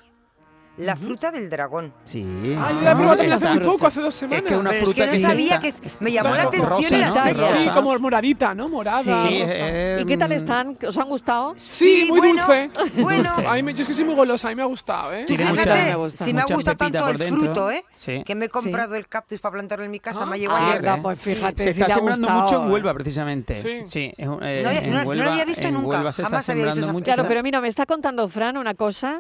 la 0.78 0.96
fruta 0.96 1.32
del 1.32 1.50
dragón. 1.50 1.94
Sí. 2.06 2.56
Ah, 2.58 2.72
yo 2.72 2.82
la 2.82 2.92
he 2.92 2.96
probado 2.96 3.18
también 3.18 3.34
hace 3.34 3.50
muy 3.50 3.60
poco, 3.60 3.88
hace 3.88 4.02
dos 4.02 4.16
semanas. 4.16 4.44
Es 4.46 4.48
que 4.52 4.58
una 4.58 4.70
Pero 4.72 4.84
es 4.84 4.90
fruta 4.90 5.04
que 5.04 5.06
no 5.08 5.14
que 5.14 5.20
sabía 5.22 5.60
que 5.60 5.74
me 6.00 6.12
llamó 6.12 6.36
la 6.36 6.44
atención 6.44 6.70
rosa, 6.70 6.88
y 6.88 6.92
¿no? 6.92 6.98
las 7.00 7.14
Que 7.14 7.20
tallas. 7.34 7.52
Sí, 7.60 7.68
como 7.74 8.00
moradita, 8.00 8.56
¿no? 8.56 8.70
Morada. 8.70 9.04
Sí, 9.04 9.12
Sí, 9.28 9.42
rosa. 9.44 9.70
es- 9.70 10.02
¿Y 10.02 10.06
qué 10.06 10.18
tal 10.18 10.32
están? 10.32 10.78
¿Os 10.88 10.98
han 10.98 11.08
gustado? 11.10 11.54
Sí, 11.58 12.06
muy 12.10 12.20
bueno, 12.20 12.46
dulce. 12.48 12.70
Bueno, 13.02 13.30
A 13.48 13.54
mí 13.56 13.64
me- 13.64 13.74
yo 13.74 13.82
es 13.82 13.88
que 13.88 13.94
soy 13.94 14.06
muy 14.06 14.16
golosa, 14.16 14.48
a 14.48 14.52
mí 14.52 14.56
me 14.56 14.64
ha 14.64 14.66
gustado, 14.66 15.14
¿eh? 15.14 15.26
tú 15.28 15.36
fíjate, 15.36 15.58
mucha- 15.60 15.76
me 15.76 15.96
gusta. 15.96 16.26
si 16.26 16.34
me 16.34 16.42
ha 16.42 16.46
gustado 16.46 16.78
tanto 16.78 17.08
el 17.10 17.18
fruto, 17.20 17.70
¿eh? 17.72 17.84
Sí. 17.98 18.24
Que 18.26 18.34
me 18.36 18.46
he 18.46 18.50
comprado 18.50 18.96
el 18.96 19.08
cactus 19.08 19.40
para 19.40 19.54
plantarlo 19.54 19.86
en 19.86 19.92
mi 19.92 20.00
casa, 20.00 20.22
Ah, 20.24 20.26
me 20.26 20.36
ha 20.36 20.40
llegado 20.40 20.58
ah, 20.60 20.72
ayer. 20.80 21.02
pues 21.04 21.20
fíjate, 21.20 21.64
Se 21.64 21.74
si 21.74 21.82
está 21.82 21.94
sembrando 21.96 22.28
gustado. 22.28 22.42
mucho 22.44 22.64
en 22.66 22.72
Huelva, 22.72 22.94
precisamente. 22.94 23.62
Sí. 23.62 23.82
Sí, 23.86 24.14
es 24.18 24.28
eh, 24.42 24.88
No 24.90 25.14
lo 25.14 25.30
había 25.32 25.46
visto 25.46 25.70
nunca, 25.70 26.12
jamás 26.14 26.50
había 26.50 26.74
visto. 26.74 27.02
Claro, 27.04 27.26
pero 27.28 27.44
mira, 27.44 27.62
me 27.62 27.68
está 27.68 27.86
contando 27.86 28.28
Fran 28.30 28.58
una 28.58 28.74
cosa. 28.74 29.20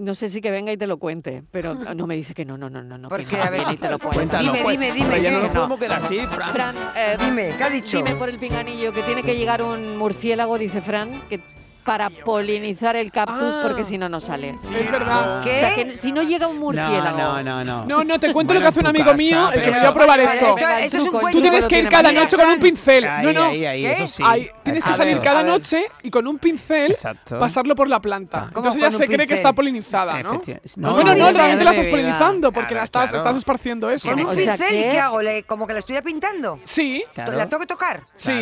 No 0.00 0.14
sé 0.14 0.28
si 0.30 0.40
que 0.40 0.50
venga 0.50 0.72
y 0.72 0.76
te 0.76 0.86
lo 0.86 0.98
cuente, 0.98 1.42
pero 1.50 1.74
no 1.74 2.06
me 2.06 2.16
dice 2.16 2.32
que 2.32 2.44
no, 2.46 2.56
no, 2.56 2.70
no, 2.70 2.82
no, 2.82 2.96
no. 2.96 3.08
¿Por 3.10 3.18
que 3.20 3.26
qué? 3.26 3.36
no, 3.36 3.42
A 3.44 3.50
ver, 3.50 3.76
te 3.78 3.90
lo 3.90 3.98
cuente. 3.98 4.16
Cuéntanos, 4.16 4.46
Dime, 4.46 4.62
pues. 4.62 4.78
dime, 4.78 4.92
dime, 4.92 5.04
Hombre, 5.04 5.22
ya 5.22 5.28
¿qué? 5.28 5.34
no 5.36 5.40
nos 5.42 5.48
No. 5.48 5.54
podemos 5.54 5.78
quedar 5.78 5.98
así, 5.98 6.18
Fran. 6.26 6.52
Fran, 6.52 6.76
eh, 6.96 7.16
Dime, 7.20 7.54
¿qué 7.58 7.64
ha 7.64 7.68
dicho? 7.70 7.96
dime 7.98 8.14
por 8.16 8.28
el 8.30 8.38
pinganillo 8.38 8.92
que 8.92 9.02
tiene 9.02 9.22
que 9.22 9.36
llegar 9.36 9.62
un 9.62 9.98
murciélago, 9.98 10.56
dice 10.58 10.80
Fran, 10.80 11.10
que 11.28 11.38
para 11.84 12.10
polinizar 12.10 12.96
el 12.96 13.10
cactus, 13.10 13.54
Ah. 13.56 13.60
porque 13.62 13.84
si 13.84 13.98
no, 13.98 14.08
no 14.08 14.20
sale. 14.20 14.54
Es 14.78 14.90
verdad. 14.90 15.42
¿Qué? 15.42 15.52
O 15.54 15.56
sea, 15.56 15.74
que 15.74 15.96
si 15.96 16.12
no 16.12 16.22
llega 16.22 16.46
un 16.46 16.58
murciélago. 16.58 17.16
No, 17.18 17.42
no, 17.42 17.64
no. 17.64 17.84
No, 17.86 18.04
no, 18.04 18.20
te 18.20 18.32
cuento 18.32 18.52
Bueno, 18.52 18.54
lo 18.54 18.60
que 18.60 18.68
hace 18.68 18.80
un 18.80 18.86
amigo 18.86 19.04
casa, 19.06 19.16
mío, 19.16 19.50
el 19.52 19.62
que 19.62 19.70
me 19.70 19.80
dio 19.80 19.88
a 19.88 19.94
probar 19.94 20.20
esto. 20.20 20.56
eso- 20.56 20.68
eso 20.68 20.96
es 20.98 21.08
un. 21.08 21.30
Tú 21.32 21.40
tienes 21.40 21.66
que 21.66 21.78
ir 21.80 21.88
cada 21.88 22.12
noche 22.12 22.36
con 22.36 22.48
un 22.48 22.58
pincel. 22.60 23.04
Ahí, 23.04 23.26
no, 23.26 23.32
no. 23.32 23.44
ahí, 23.46 23.64
ahí, 23.66 23.86
eso 23.86 24.08
sí. 24.08 24.22
Tienes 24.62 24.84
que 24.84 24.92
salir 24.94 25.20
cada 25.20 25.42
noche 25.42 25.86
y 26.02 26.10
con 26.10 26.26
un 26.26 26.38
pincel 26.38 26.92
Exacto. 26.92 27.38
pasarlo 27.38 27.74
por 27.74 27.88
la 27.88 28.00
planta. 28.00 28.44
Ah. 28.46 28.50
¿Cómo 28.52 28.68
Entonces 28.68 28.82
ya 28.92 28.96
se 28.96 29.06
cree 29.06 29.26
que 29.26 29.34
está 29.34 29.52
polinizada, 29.52 30.22
¿no? 30.22 30.34
No, 30.34 30.40
No, 30.76 30.94
bueno, 30.94 31.14
no, 31.14 31.26
no, 31.26 31.32
realmente 31.32 31.64
la 31.64 31.70
estás 31.72 31.86
polinizando 31.88 32.52
porque 32.52 32.74
la 32.74 32.84
estás, 32.84 33.12
estás 33.14 33.36
esparciendo 33.36 33.90
eso. 33.90 34.10
Con 34.10 34.20
un 34.20 34.34
pincel 34.36 34.74
y 34.76 34.82
qué 34.82 35.00
hago, 35.00 35.18
como 35.46 35.66
que 35.66 35.72
la 35.72 35.78
estuviera 35.80 36.04
pintando. 36.04 36.60
Sí. 36.64 37.02
¿La 37.16 37.48
tengo 37.48 37.60
que 37.60 37.66
tocar? 37.66 38.02
sí. 38.14 38.32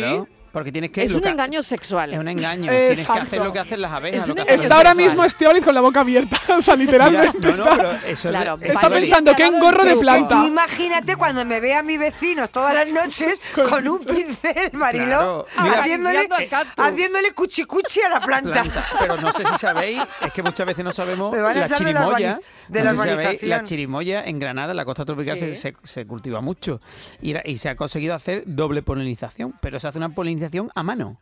Porque 0.51 0.71
tienes 0.71 0.91
que. 0.91 1.03
Es 1.03 1.13
un 1.13 1.21
que- 1.21 1.29
engaño 1.29 1.61
sexual. 1.63 2.13
Es 2.13 2.19
un 2.19 2.27
engaño. 2.27 2.71
Tienes 2.71 3.05
que 3.05 3.11
hacer 3.19 3.41
lo 3.41 3.53
que 3.53 3.59
hacen 3.59 3.81
las 3.81 3.91
abejas. 3.91 4.21
Es 4.23 4.27
lo 4.27 4.33
un 4.33 4.35
que 4.37 4.41
engaño 4.41 4.55
hacen 4.55 4.65
Está 4.65 4.75
ahora 4.77 4.93
mismo 4.95 5.23
Esteolis 5.23 5.63
con 5.63 5.75
la 5.75 5.81
boca 5.81 5.99
abierta. 6.01 6.37
o 6.57 6.61
sea, 6.61 6.75
literalmente 6.75 7.37
no, 7.51 7.55
no, 7.57 7.63
está. 7.63 7.75
pero 7.75 7.91
eso 8.07 8.29
Claro, 8.29 8.57
es- 8.61 8.71
Está 8.71 8.89
pensando 8.89 9.35
que 9.35 9.43
en 9.45 9.59
gorro 9.59 9.83
de 9.85 9.95
planta. 9.97 10.45
Imagínate 10.45 11.15
cuando 11.15 11.45
me 11.45 11.59
vea 11.59 11.79
a 11.79 11.83
mis 11.83 11.99
vecinos 11.99 12.49
todas 12.49 12.73
las 12.73 12.87
noches 12.87 13.35
con 13.69 13.87
un 13.87 13.99
pincel, 13.99 14.71
Claro. 14.71 15.45
Mira, 15.61 15.81
haciéndole, 15.81 16.29
haciéndole 16.77 17.31
cuchicuchi 17.33 18.01
a 18.01 18.09
la 18.09 18.21
planta. 18.21 18.51
planta. 18.51 18.85
Pero 18.99 19.17
no 19.17 19.31
sé 19.31 19.43
si 19.45 19.57
sabéis, 19.57 20.01
es 20.25 20.31
que 20.31 20.43
muchas 20.43 20.65
veces 20.65 20.83
no 20.83 20.91
sabemos 20.91 21.31
Me 21.33 21.41
van 21.41 21.57
a 21.57 21.59
la 21.61 21.65
echar 21.65 21.79
de 21.79 21.93
la 21.93 21.99
chirimoya. 22.01 22.39
de 22.67 22.79
no 22.79 22.85
la 22.85 22.91
sé 22.91 22.95
si 22.97 23.03
sabéis, 23.03 23.19
urbanización. 23.19 23.49
la 23.49 23.63
chirimoya 23.63 24.23
en 24.25 24.39
Granada, 24.39 24.71
en 24.71 24.77
la 24.77 24.85
costa 24.85 25.05
tropical, 25.05 25.37
Sí. 25.37 25.55
se, 25.55 25.55
se- 25.55 25.75
se 25.83 26.05
cultiva 26.05 26.41
mucho. 26.41 26.81
Y, 27.21 27.33
la- 27.33 27.41
y 27.45 27.57
se 27.57 27.69
ha 27.69 27.75
conseguido 27.75 28.15
hacer 28.15 28.43
doble 28.45 28.81
polinización, 28.81 29.53
pero 29.61 29.79
se 29.79 29.87
hace 29.87 29.97
una 29.97 30.09
polinización 30.09 30.38
a 30.75 30.83
mano. 30.83 31.17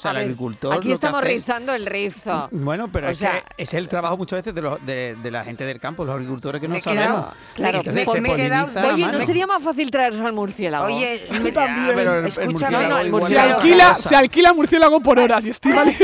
O 0.00 0.02
sea, 0.02 0.12
A 0.12 0.14
el 0.14 0.18
ver, 0.20 0.24
agricultor. 0.28 0.72
Aquí 0.72 0.88
lo 0.88 0.92
que 0.92 0.94
estamos 0.94 1.20
es- 1.24 1.28
rizando 1.28 1.74
el 1.74 1.84
rizo. 1.84 2.48
Bueno, 2.52 2.88
pero 2.90 3.08
O 3.08 3.10
es, 3.10 3.18
sea- 3.18 3.44
que 3.56 3.62
es 3.62 3.74
el 3.74 3.86
trabajo 3.86 4.16
muchas 4.16 4.38
veces 4.38 4.54
de, 4.54 4.62
los, 4.62 4.86
de, 4.86 5.14
de 5.22 5.30
la 5.30 5.44
gente 5.44 5.64
del 5.64 5.78
campo, 5.78 6.06
los 6.06 6.14
agricultores 6.14 6.58
que 6.58 6.68
no 6.68 6.74
Me 6.76 6.80
sabemos. 6.80 7.06
quedado- 7.06 7.34
Claro, 7.54 7.78
Entonces 7.80 8.06
me- 8.06 8.12
se 8.12 8.20
me 8.22 8.32
he 8.32 8.36
quedado- 8.36 8.94
Oye, 8.94 9.06
¿no 9.12 9.20
sería 9.20 9.46
más 9.46 9.62
fácil 9.62 9.90
traerse 9.90 10.22
al 10.24 10.32
murciélago? 10.32 10.86
Oye, 10.86 11.26
me- 11.42 11.52
también. 11.52 11.92
pero 11.94 12.14
el- 12.14 12.22
no, 12.22 12.98
el 12.98 13.20
Se 13.26 13.38
alquila, 13.38 13.88
cosa. 13.94 14.08
se 14.08 14.16
alquila 14.16 14.54
murciélago 14.54 15.00
por 15.00 15.18
horas 15.18 15.44
y 15.44 15.50
Estivali 15.50 15.94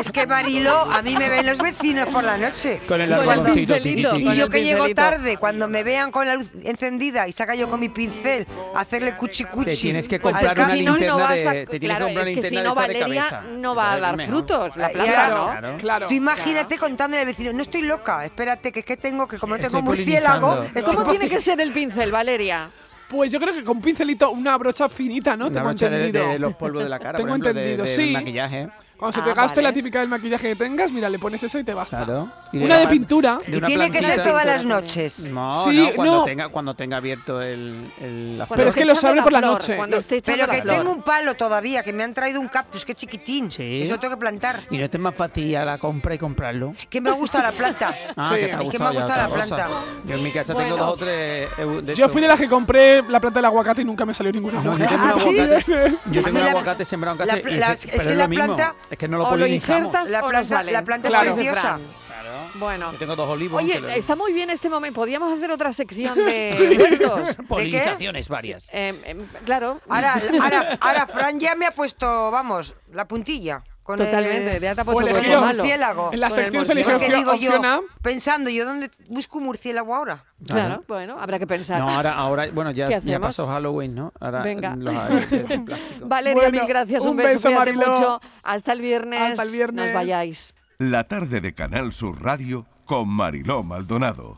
Es 0.00 0.10
que 0.10 0.26
Marilo, 0.26 0.76
a 0.80 1.00
mí 1.02 1.14
me 1.16 1.28
ven 1.28 1.46
los 1.46 1.58
vecinos 1.58 2.08
por 2.08 2.24
la 2.24 2.36
noche. 2.36 2.80
Con 2.88 3.00
el 3.00 3.12
algodoncito, 3.12 3.76
Y 3.76 4.34
yo 4.34 4.48
que 4.50 4.64
llego 4.64 4.88
tarde, 4.94 5.36
cuando 5.36 5.68
me 5.68 5.84
vean 5.84 6.10
con 6.10 6.26
la 6.26 6.34
luz 6.34 6.48
encendida 6.64 7.28
y 7.28 7.32
saca 7.32 7.54
yo 7.54 7.68
con 7.70 7.78
mi 7.78 7.88
pincel 7.88 8.48
hacerle 8.74 9.16
cuchi 9.16 9.44
cuchi. 9.44 9.70
Te 9.70 9.76
tienes 9.76 10.08
que 10.08 10.18
Pues 10.18 10.34
comprar 10.34 10.58
una 10.58 10.74
linterna 10.74 11.30
de, 11.32 11.66
te 11.66 11.78
tienes 11.78 11.98
que 11.98 12.02
comprar 12.04 12.12
una 12.12 12.24
linterna 12.24 12.62
de 12.62 13.11
cabeza. 13.20 13.42
no 13.52 13.74
va 13.74 13.92
a 13.92 14.00
dar 14.00 14.16
mejor. 14.16 14.34
frutos, 14.34 14.76
la 14.76 14.88
planta, 14.90 15.28
¿no? 15.28 15.44
Claro. 15.52 15.76
Claro. 15.78 16.08
Tú 16.08 16.14
imagínate 16.14 16.78
contándole 16.78 17.20
al 17.20 17.26
vecino, 17.26 17.52
no 17.52 17.62
estoy 17.62 17.82
loca, 17.82 18.24
espérate, 18.24 18.72
que 18.72 18.80
es 18.80 18.86
que 18.86 18.96
tengo, 18.96 19.26
que 19.28 19.38
como 19.38 19.54
no 19.56 19.60
tengo 19.60 19.78
Estoy 19.78 19.82
murciélago, 19.82 20.64
¿Cómo 20.84 21.04
tiene 21.04 21.28
que 21.28 21.40
ser 21.40 21.60
el 21.60 21.72
pincel, 21.72 22.10
Valeria? 22.10 22.70
Pues 23.08 23.30
yo 23.30 23.38
creo 23.38 23.52
que 23.52 23.62
con 23.62 23.76
un 23.76 23.82
pincelito, 23.82 24.30
una 24.30 24.56
brocha 24.56 24.88
finita, 24.88 25.36
¿no? 25.36 25.46
Una 25.48 25.54
Tengo 25.54 25.66
brocha 25.68 25.90
de, 25.90 26.06
entendido. 26.06 26.32
de 26.32 26.38
los 26.38 26.54
polvos 26.54 26.82
de 26.82 26.88
la 26.88 26.98
cara, 26.98 27.12
Tengo 27.18 27.28
por 27.28 27.38
ejemplo, 27.40 27.52
de- 27.52 27.60
entendido, 27.74 27.84
del 27.84 28.06
sí. 28.08 28.10
maquillaje. 28.12 28.68
Cuando 29.02 29.14
se 29.16 29.20
Ah, 29.20 29.24
te 29.24 29.34
gaste 29.34 29.56
vale. 29.56 29.68
la 29.68 29.72
típica 29.72 29.98
del 29.98 30.08
maquillaje 30.08 30.50
que 30.50 30.54
tengas, 30.54 30.92
mira, 30.92 31.08
le 31.10 31.18
pones 31.18 31.42
esa 31.42 31.58
y 31.58 31.64
te 31.64 31.74
basta. 31.74 32.04
Claro. 32.04 32.28
Y 32.52 32.62
Una 32.62 32.78
de 32.78 32.86
pintura. 32.86 33.38
de 33.44 33.50
Y 33.52 33.56
una 33.56 33.66
tiene 33.66 33.90
que 33.90 34.00
ser 34.00 34.22
todas 34.22 34.46
las 34.46 34.64
noches. 34.64 35.24
No, 35.32 35.64
Sí, 35.64 35.76
no, 35.76 35.92
cuando, 35.96 36.16
no. 36.18 36.24
Tenga, 36.24 36.48
cuando 36.50 36.74
tenga 36.76 36.98
abierto 36.98 37.42
el, 37.42 37.90
el- 38.00 38.38
la 38.38 38.46
Cuando 38.46 38.54
Pero 38.54 38.62
es 38.62 38.68
esté 38.68 38.80
que 38.82 38.84
lo 38.84 38.92
echando 38.92 39.08
abre 39.08 39.22
por 39.22 39.32
la 39.32 39.38
flor, 39.40 39.52
noche. 39.54 39.76
Cuando 39.76 39.96
esté 39.96 40.16
echando 40.18 40.36
Pero 40.42 40.46
la 40.46 40.54
que 40.56 40.62
flor. 40.62 40.76
tengo 40.76 40.92
un 40.92 41.02
palo 41.02 41.34
todavía, 41.34 41.82
que 41.82 41.92
me 41.92 42.04
han 42.04 42.14
traído 42.14 42.40
un 42.40 42.46
cactus, 42.46 42.84
que 42.84 42.94
chiquitín. 42.94 43.50
Sí. 43.50 43.82
Eso 43.82 43.98
tengo 43.98 44.14
que 44.14 44.20
plantar. 44.20 44.60
Y 44.70 44.78
no 44.78 44.84
es 44.84 44.98
más 45.00 45.16
fácil 45.16 45.46
ir 45.48 45.58
a 45.58 45.64
la 45.64 45.78
compra 45.78 46.14
y 46.14 46.18
comprarlo. 46.18 46.72
Que 46.88 47.00
me 47.00 47.10
gusta 47.10 47.42
la 47.42 47.50
planta. 47.50 47.92
Ah, 48.16 48.30
Sí. 48.32 48.40
que 48.40 48.46
te 48.46 48.52
ha 48.52 48.60
Es 48.62 48.68
que 48.70 48.78
me 48.78 48.84
ha 48.84 48.90
ya 48.92 49.00
gustado 49.00 49.20
la 49.20 49.28
otra 49.28 49.42
cosa. 49.42 49.56
planta. 49.56 49.74
Yo 50.04 50.14
en 50.14 50.22
mi 50.22 50.30
casa 50.30 50.54
Bueno. 50.54 50.74
tengo 50.74 50.84
dos 50.86 50.94
o 50.94 50.96
tres. 50.96 51.48
eu- 51.58 51.80
de 51.80 51.86
Yo 51.96 52.04
estos. 52.04 52.12
fui 52.12 52.20
de 52.22 52.28
las 52.28 52.38
que 52.38 52.48
compré 52.48 53.02
la 53.02 53.18
planta 53.18 53.38
del 53.40 53.46
aguacate 53.46 53.82
y 53.82 53.84
nunca 53.84 54.06
me 54.06 54.14
salió 54.14 54.30
ninguna 54.30 54.60
No, 54.62 54.76
yo 54.78 54.84
aguacate. 54.84 54.94
tengo 54.94 55.04
un 55.04 55.10
Ah, 55.12 55.42
aguacate, 55.42 55.96
yo 56.12 56.22
tengo 56.22 56.38
un 56.38 56.44
la- 56.44 56.50
aguacate 56.50 56.84
sembrado 56.84 57.14
en 57.22 57.26
la 57.26 57.34
casa 57.34 57.50
y 57.50 57.54
la- 57.58 57.72
es 57.72 57.80
pero 57.86 57.92
que 57.92 57.98
es 57.98 58.14
la 58.14 58.22
lo 58.24 58.28
mismo, 58.28 58.44
planta- 58.44 58.74
es 58.92 58.98
que 58.98 59.08
no 59.08 59.16
lo 59.18 59.24
o 59.24 59.26
lo 59.36 59.38
polinizamos. 59.44 59.86
injertas 59.86 60.10
La 60.10 60.20
o 60.20 60.28
planta- 60.28 60.44
sale. 60.44 60.70
la 60.72 60.84
planta 60.84 61.08
es 61.08 61.14
preciosa. 61.16 61.78
Claro. 62.06 62.50
Bueno. 62.56 62.92
Yo 62.92 62.98
tengo 62.98 63.16
dos 63.16 63.28
olivos. 63.28 63.62
Oye, 63.62 63.80
le- 63.80 63.98
está 63.98 64.14
muy 64.16 64.32
bien 64.32 64.50
este 64.50 64.68
momento. 64.68 65.00
Podríamos 65.00 65.32
hacer 65.36 65.50
otra 65.50 65.72
sección 65.72 66.14
de 66.14 66.76
huertos. 67.00 67.36
polinizaciones 67.48 68.28
varias. 68.28 68.66
Eh, 68.72 68.94
eh, 69.04 69.16
claro. 69.46 69.80
Ahora, 69.88 70.20
ahora, 70.42 70.78
ahora, 70.80 71.06
Fran 71.12 71.40
ya 71.40 71.54
me 71.54 71.66
ha 71.66 71.70
puesto, 71.70 72.30
vamos, 72.30 72.74
la 72.92 73.08
puntilla. 73.08 73.64
Con 73.96 74.06
Totalmente, 74.06 74.56
el, 74.56 74.62
ya 74.62 74.74
te 74.74 74.80
ha 74.80 74.84
puesto 74.84 75.06
el 75.06 75.38
murciélago. 75.38 76.10
En 76.12 76.20
la 76.20 76.30
sección 76.30 76.64
se 76.64 76.72
elige 76.72 76.90
murciélago. 76.92 77.24
Porque 77.24 77.46
opción, 77.46 77.62
digo 77.62 77.68
yo, 77.68 77.68
A. 77.68 77.80
pensando, 78.02 78.50
¿yo 78.50 78.64
dónde 78.64 78.90
busco 79.08 79.38
un 79.38 79.44
murciélago 79.44 79.94
ahora? 79.94 80.24
Claro, 80.46 80.84
bueno, 80.88 81.16
habrá 81.20 81.38
que 81.38 81.46
pensar. 81.46 81.78
No, 81.80 81.88
ahora, 81.88 82.14
ahora, 82.14 82.46
bueno, 82.52 82.70
ya, 82.70 82.88
¿Qué 82.88 83.00
ya 83.04 83.20
pasó 83.20 83.46
Halloween, 83.46 83.94
¿no? 83.94 84.12
Ahora 84.20 84.42
Venga. 84.42 84.74
los. 84.76 84.94
Valeria, 86.00 86.42
Bueno, 86.42 86.58
mil 86.58 86.68
gracias. 86.68 87.02
Un, 87.02 87.10
un 87.10 87.16
beso, 87.16 87.50
beso, 87.50 87.74
mucho. 87.74 88.20
Hasta 88.42 88.72
el 88.72 88.80
viernes. 88.80 89.20
Hasta 89.20 89.42
el 89.42 89.50
viernes. 89.50 89.84
Nos 89.86 89.94
vayáis. 89.94 90.54
La 90.78 91.04
tarde 91.04 91.40
de 91.40 91.54
Canal 91.54 91.92
Sur 91.92 92.22
Radio 92.22 92.66
con 92.84 93.08
Mariló 93.08 93.62
Maldonado. 93.62 94.36